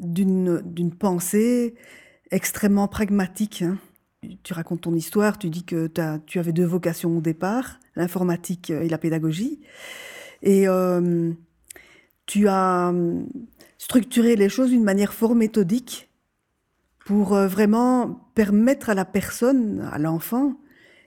d'une 0.00 0.92
pensée 0.98 1.74
extrêmement 2.30 2.86
pragmatique. 2.86 3.62
hein. 3.62 3.78
Tu 4.42 4.52
racontes 4.52 4.82
ton 4.82 4.94
histoire, 4.94 5.38
tu 5.38 5.48
dis 5.48 5.64
que 5.64 5.86
t'as- 5.86 6.18
tu 6.26 6.38
avais 6.38 6.52
deux 6.52 6.64
vocations 6.66 7.16
au 7.16 7.20
départ, 7.20 7.80
l'informatique 7.96 8.70
et 8.70 8.88
la 8.88 8.98
pédagogie. 8.98 9.60
Et 10.42 10.68
euh, 10.68 11.32
tu 12.26 12.48
as 12.48 12.88
hum, 12.90 13.26
structuré 13.78 14.36
les 14.36 14.48
choses 14.48 14.70
d'une 14.70 14.84
manière 14.84 15.12
fort 15.12 15.34
méthodique 15.34 16.08
pour 17.04 17.34
euh, 17.34 17.48
vraiment 17.48 18.30
permettre 18.34 18.90
à 18.90 18.94
la 18.94 19.04
personne, 19.04 19.88
à 19.92 19.98
l'enfant, 19.98 20.54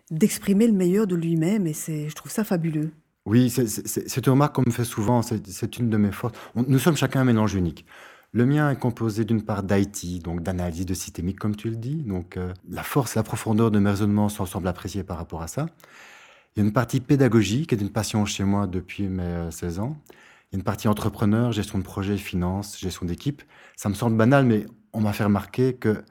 d'exprimer 0.09 0.67
le 0.67 0.73
meilleur 0.73 1.07
de 1.07 1.15
lui-même. 1.15 1.67
Et 1.67 1.73
c'est, 1.73 2.09
je 2.09 2.15
trouve 2.15 2.31
ça 2.31 2.43
fabuleux. 2.43 2.91
Oui, 3.25 3.49
c'est- 3.51 4.17
une 4.25 4.31
remarque 4.31 4.55
qu'on 4.55 4.63
me 4.65 4.71
fait 4.71 4.83
souvent, 4.83 5.21
c'est 5.21 5.77
une 5.77 5.89
de 5.91 5.97
mes 5.97 6.11
forces. 6.11 6.33
Nous 6.55 6.79
sommes 6.79 6.97
chacun 6.97 7.21
un 7.21 7.25
mélange 7.25 7.53
unique. 7.53 7.85
Le 8.33 8.45
mien 8.45 8.71
est 8.71 8.79
composé 8.79 9.25
d'une 9.25 9.43
part 9.43 9.61
d'IT, 9.61 10.23
donc 10.23 10.41
d'analyse 10.41 10.85
de 10.87 10.93
systémique, 10.95 11.37
comme 11.37 11.55
tu 11.55 11.69
le 11.69 11.75
dis. 11.75 11.97
Donc 11.97 12.37
euh, 12.37 12.51
la 12.69 12.81
force, 12.81 13.13
la 13.15 13.23
profondeur 13.23 13.69
de 13.69 13.77
mes 13.77 13.89
raisonnements 13.91 14.29
sont- 14.29 14.45
semblent 14.47 14.67
appréciés 14.69 15.03
par 15.03 15.17
rapport 15.17 15.43
à 15.43 15.47
ça. 15.47 15.67
Il 16.55 16.59
y 16.59 16.63
a 16.63 16.65
une 16.65 16.73
partie 16.73 16.99
pédagogique, 16.99 17.69
qui 17.69 17.75
est 17.75 17.81
une 17.81 17.89
passion 17.91 18.25
chez 18.25 18.43
moi 18.43 18.67
depuis 18.67 19.07
mes 19.07 19.23
euh, 19.23 19.51
16 19.51 19.79
ans. 19.79 19.97
Il 20.51 20.55
y 20.55 20.55
a 20.55 20.57
une 20.57 20.63
partie 20.63 20.87
entrepreneur, 20.89 21.51
gestion 21.53 21.77
de 21.79 21.83
projet, 21.83 22.17
finance, 22.17 22.77
gestion 22.79 23.05
d'équipe. 23.05 23.41
Ça 23.77 23.87
me 23.87 23.93
semble 23.93 24.17
banal, 24.17 24.45
mais 24.45 24.65
on 24.91 24.99
m'a 24.99 25.13
fait 25.13 25.23
remarquer 25.23 25.73
que 25.75 26.03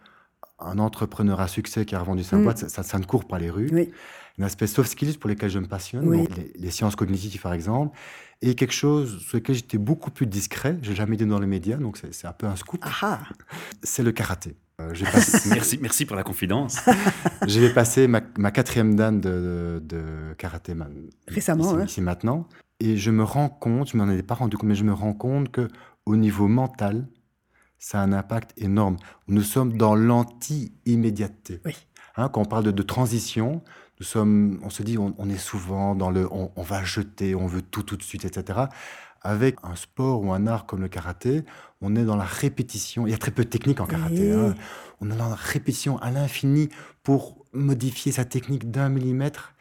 un 0.58 0.78
entrepreneur 0.78 1.40
à 1.40 1.48
succès 1.48 1.84
qui 1.84 1.94
a 1.94 2.00
revendu 2.00 2.22
sa 2.22 2.36
Mm. 2.36 2.42
boîte, 2.42 2.68
ça, 2.68 2.98
ne 2.98 3.04
court 3.04 3.26
pas 3.26 3.38
les 3.38 3.48
rues 3.50 3.70
Oui. 3.72 3.90
un 4.38 4.42
aspect 4.42 4.66
soft 4.66 4.90
skills 4.90 5.16
pour 5.18 5.28
lesquels 5.30 5.48
je 5.50 5.58
me 5.58 5.66
passionne, 5.66 6.06
Oui. 6.06 6.18
donc 6.18 6.36
les, 6.36 6.52
les 6.54 6.70
sciences 6.70 6.96
cognitives 6.96 7.40
par 7.40 7.52
exemple, 7.54 7.96
et 8.42 8.54
quelque 8.54 8.72
chose 8.74 9.20
sur 9.22 9.36
lequel 9.38 9.54
j'étais 9.54 9.78
beaucoup 9.78 10.10
plus 10.10 10.26
discret, 10.26 10.78
j'ai 10.82 10.94
jamais 10.94 11.14
été 11.16 11.24
dans 11.26 11.38
les 11.40 11.46
médias, 11.46 11.76
donc 11.78 11.96
c'est 11.96 12.12
c'est 12.12 12.26
un 12.26 12.32
peu 12.32 12.46
un 12.46 12.56
scoop, 12.56 12.80
Ah 12.82 12.92
ah 13.02 13.18
c'est 13.82 14.02
le 14.02 14.12
karaté. 14.12 14.54
Euh, 14.80 14.94
passé- 15.12 15.48
Merci, 15.50 15.78
merci 15.80 16.06
pour 16.06 16.16
la 16.16 16.22
confidence. 16.22 16.78
j'ai 17.46 17.72
passé 17.72 18.06
ma, 18.08 18.20
ma 18.38 18.50
quatrième 18.50 18.94
dan 18.94 19.20
de, 19.20 19.80
de 19.84 20.34
karaté 20.38 20.74
ma- 20.74 20.88
Récemment, 21.28 21.64
ici, 21.72 21.74
hein. 21.80 21.84
ici 21.84 22.00
maintenant, 22.00 22.48
et 22.80 22.96
je 22.96 23.10
me 23.10 23.22
rends 23.24 23.48
compte, 23.48 23.90
je 23.90 23.96
m'en 23.96 24.08
étais 24.10 24.22
pas 24.22 24.34
rendu 24.34 24.56
compte, 24.56 24.68
mais 24.68 24.74
je 24.74 24.84
me 24.84 24.92
rends 24.92 25.12
compte 25.14 25.50
que 25.50 25.68
au 26.06 26.16
niveau 26.16 26.48
mental, 26.48 27.06
ça 27.78 28.00
a 28.00 28.04
un 28.04 28.12
impact 28.12 28.52
énorme. 28.56 28.96
Nous 29.28 29.42
sommes 29.42 29.76
dans 29.76 29.94
l'anti-immédiateté. 29.94 31.60
Oui. 31.64 31.76
Hein, 32.16 32.28
quand 32.28 32.42
on 32.42 32.44
parle 32.44 32.64
de, 32.64 32.70
de 32.70 32.82
transition, 32.82 33.62
nous 34.00 34.06
sommes, 34.06 34.58
on 34.62 34.70
se 34.70 34.82
dit, 34.82 34.98
on, 34.98 35.14
on 35.18 35.28
est 35.28 35.36
souvent 35.38 35.94
dans 35.94 36.10
le, 36.10 36.26
on, 36.32 36.50
on, 36.56 36.62
va 36.62 36.82
jeter, 36.84 37.34
on 37.34 37.46
veut 37.46 37.62
tout 37.62 37.82
tout 37.82 37.96
de 37.96 38.02
suite, 38.02 38.24
etc. 38.24 38.60
Avec 39.22 39.56
un 39.62 39.76
sport 39.76 40.22
ou 40.22 40.32
un 40.32 40.46
art 40.46 40.66
comme 40.66 40.80
le 40.80 40.88
karaté, 40.88 41.44
on 41.80 41.94
est 41.94 42.04
dans 42.04 42.16
la 42.16 42.24
répétition. 42.24 43.06
Il 43.06 43.10
y 43.10 43.14
a 43.14 43.18
très 43.18 43.30
peu 43.30 43.44
de 43.44 43.50
technique 43.50 43.80
en 43.80 43.86
karaté. 43.86 44.32
Hein. 44.32 44.54
On 45.00 45.10
est 45.10 45.16
dans 45.16 45.28
la 45.28 45.34
répétition 45.34 45.98
à 45.98 46.10
l'infini 46.10 46.68
pour 47.02 47.44
modifier 47.52 48.12
sa 48.12 48.24
technique 48.24 48.70
d'un 48.70 48.88
millimètre 48.88 49.54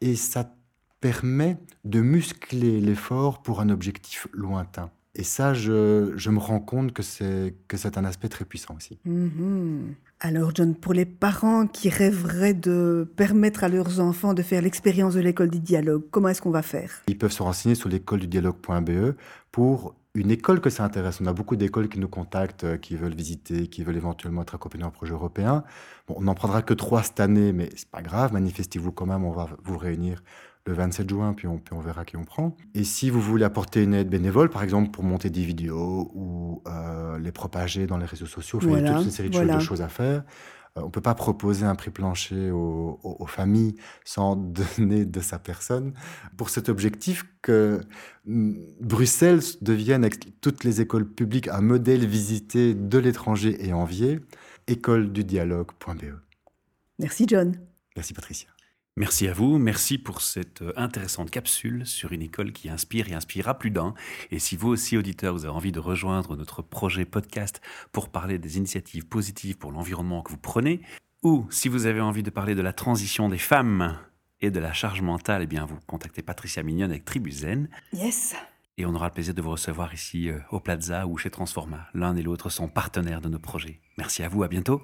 et 0.00 0.16
ça 0.16 0.52
permet 1.00 1.58
de 1.84 2.00
muscler 2.00 2.80
l'effort 2.80 3.42
pour 3.42 3.60
un 3.60 3.68
objectif 3.68 4.26
lointain. 4.32 4.90
Et 5.14 5.22
ça, 5.22 5.54
je, 5.54 6.12
je 6.16 6.30
me 6.30 6.38
rends 6.38 6.60
compte 6.60 6.92
que 6.92 7.02
c'est, 7.02 7.54
que 7.68 7.76
c'est 7.76 7.96
un 7.96 8.04
aspect 8.04 8.28
très 8.28 8.44
puissant 8.44 8.76
aussi. 8.76 8.98
Mm-hmm. 9.06 9.94
Alors, 10.20 10.50
John, 10.54 10.74
pour 10.74 10.94
les 10.94 11.04
parents 11.04 11.66
qui 11.66 11.90
rêveraient 11.90 12.54
de 12.54 13.06
permettre 13.16 13.64
à 13.64 13.68
leurs 13.68 14.00
enfants 14.00 14.32
de 14.32 14.42
faire 14.42 14.62
l'expérience 14.62 15.12
de 15.14 15.20
l'école 15.20 15.50
du 15.50 15.60
dialogue, 15.60 16.04
comment 16.10 16.28
est-ce 16.28 16.40
qu'on 16.40 16.50
va 16.50 16.62
faire? 16.62 16.90
Ils 17.08 17.18
peuvent 17.18 17.32
se 17.32 17.42
renseigner 17.42 17.74
sur 17.74 17.90
l'école 17.90 18.20
du 18.20 18.26
dialogue.be 18.26 19.14
pour 19.52 19.94
une 20.14 20.30
école 20.30 20.62
que 20.62 20.70
ça 20.70 20.84
intéresse. 20.84 21.20
On 21.20 21.26
a 21.26 21.34
beaucoup 21.34 21.56
d'écoles 21.56 21.90
qui 21.90 22.00
nous 22.00 22.08
contactent, 22.08 22.64
euh, 22.64 22.76
qui 22.78 22.96
veulent 22.96 23.14
visiter, 23.14 23.66
qui 23.66 23.84
veulent 23.84 23.98
éventuellement 23.98 24.40
être 24.40 24.54
accompagnés 24.54 24.84
en 24.84 24.90
projet 24.90 25.12
européen. 25.12 25.64
Bon, 26.08 26.14
on 26.16 26.22
n'en 26.22 26.34
prendra 26.34 26.62
que 26.62 26.72
trois 26.72 27.02
cette 27.02 27.20
année, 27.20 27.52
mais 27.52 27.68
c'est 27.76 27.90
pas 27.90 28.00
grave, 28.00 28.32
manifestez-vous 28.32 28.92
quand 28.92 29.04
même, 29.04 29.22
on 29.22 29.32
va 29.32 29.50
vous 29.64 29.76
réunir 29.76 30.22
le 30.66 30.72
27 30.72 31.08
juin, 31.08 31.32
puis 31.32 31.46
on, 31.46 31.58
puis 31.58 31.74
on 31.74 31.80
verra 31.80 32.04
qui 32.04 32.16
on 32.16 32.24
prend. 32.24 32.56
Et 32.74 32.84
si 32.84 33.08
vous 33.10 33.20
voulez 33.20 33.44
apporter 33.44 33.82
une 33.82 33.94
aide 33.94 34.08
bénévole, 34.08 34.50
par 34.50 34.62
exemple 34.62 34.90
pour 34.90 35.04
monter 35.04 35.30
des 35.30 35.44
vidéos 35.44 36.10
ou 36.14 36.62
euh, 36.66 37.18
les 37.18 37.32
propager 37.32 37.86
dans 37.86 37.96
les 37.96 38.06
réseaux 38.06 38.26
sociaux, 38.26 38.58
il 38.62 38.70
y 38.70 38.74
a 38.74 38.94
toute 38.94 39.04
une 39.04 39.10
série 39.10 39.30
de, 39.30 39.36
voilà. 39.36 39.54
choses, 39.54 39.62
de 39.62 39.68
choses 39.68 39.82
à 39.82 39.88
faire. 39.88 40.24
Euh, 40.76 40.82
on 40.82 40.86
ne 40.86 40.90
peut 40.90 41.00
pas 41.00 41.14
proposer 41.14 41.64
un 41.64 41.74
prix 41.74 41.90
plancher 41.90 42.50
aux, 42.50 42.98
aux, 43.02 43.16
aux, 43.20 43.26
familles 43.26 43.76
sans 44.04 44.36
donner 44.78 45.04
de 45.04 45.20
sa 45.20 45.38
personne 45.38 45.94
pour 46.36 46.50
cet 46.50 46.68
objectif 46.68 47.24
que 47.42 47.80
mm, 48.26 48.54
Bruxelles 48.80 49.42
devienne, 49.60 50.04
avec 50.04 50.40
toutes 50.40 50.64
les 50.64 50.80
écoles 50.80 51.08
publiques, 51.08 51.48
un 51.48 51.60
modèle 51.60 52.04
visité 52.06 52.74
de 52.74 52.98
l'étranger 52.98 53.56
et 53.66 53.72
envié, 53.72 54.20
écoledudialogue.be. 54.66 56.16
Merci 56.98 57.24
John. 57.28 57.56
Merci 57.94 58.14
Patricia. 58.14 58.55
Merci 58.98 59.28
à 59.28 59.34
vous, 59.34 59.58
merci 59.58 59.98
pour 59.98 60.22
cette 60.22 60.62
euh, 60.62 60.72
intéressante 60.76 61.30
capsule 61.30 61.84
sur 61.84 62.12
une 62.12 62.22
école 62.22 62.52
qui 62.52 62.70
inspire 62.70 63.10
et 63.10 63.14
inspirera 63.14 63.58
plus 63.58 63.70
d'un. 63.70 63.92
Et 64.30 64.38
si 64.38 64.56
vous 64.56 64.68
aussi, 64.68 64.96
auditeurs, 64.96 65.34
vous 65.34 65.44
avez 65.44 65.54
envie 65.54 65.70
de 65.70 65.80
rejoindre 65.80 66.34
notre 66.34 66.62
projet 66.62 67.04
podcast 67.04 67.60
pour 67.92 68.08
parler 68.08 68.38
des 68.38 68.56
initiatives 68.56 69.06
positives 69.06 69.58
pour 69.58 69.70
l'environnement 69.70 70.22
que 70.22 70.30
vous 70.30 70.38
prenez, 70.38 70.80
ou 71.22 71.46
si 71.50 71.68
vous 71.68 71.84
avez 71.84 72.00
envie 72.00 72.22
de 72.22 72.30
parler 72.30 72.54
de 72.54 72.62
la 72.62 72.72
transition 72.72 73.28
des 73.28 73.36
femmes 73.36 73.98
et 74.40 74.50
de 74.50 74.60
la 74.60 74.72
charge 74.72 75.02
mentale, 75.02 75.42
eh 75.42 75.46
bien 75.46 75.66
vous 75.66 75.78
contactez 75.86 76.22
Patricia 76.22 76.62
Mignonne 76.62 76.90
avec 76.90 77.04
Tribuzen. 77.04 77.68
Yes. 77.92 78.34
Et 78.78 78.86
on 78.86 78.94
aura 78.94 79.08
le 79.08 79.12
plaisir 79.12 79.34
de 79.34 79.42
vous 79.42 79.50
recevoir 79.50 79.92
ici 79.92 80.30
euh, 80.30 80.38
au 80.50 80.60
Plaza 80.60 81.06
ou 81.06 81.18
chez 81.18 81.28
Transforma. 81.28 81.86
L'un 81.92 82.16
et 82.16 82.22
l'autre 82.22 82.48
sont 82.48 82.68
partenaires 82.68 83.20
de 83.20 83.28
nos 83.28 83.38
projets. 83.38 83.78
Merci 83.98 84.22
à 84.22 84.30
vous, 84.30 84.42
à 84.42 84.48
bientôt. 84.48 84.82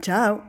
Ciao. 0.00 0.40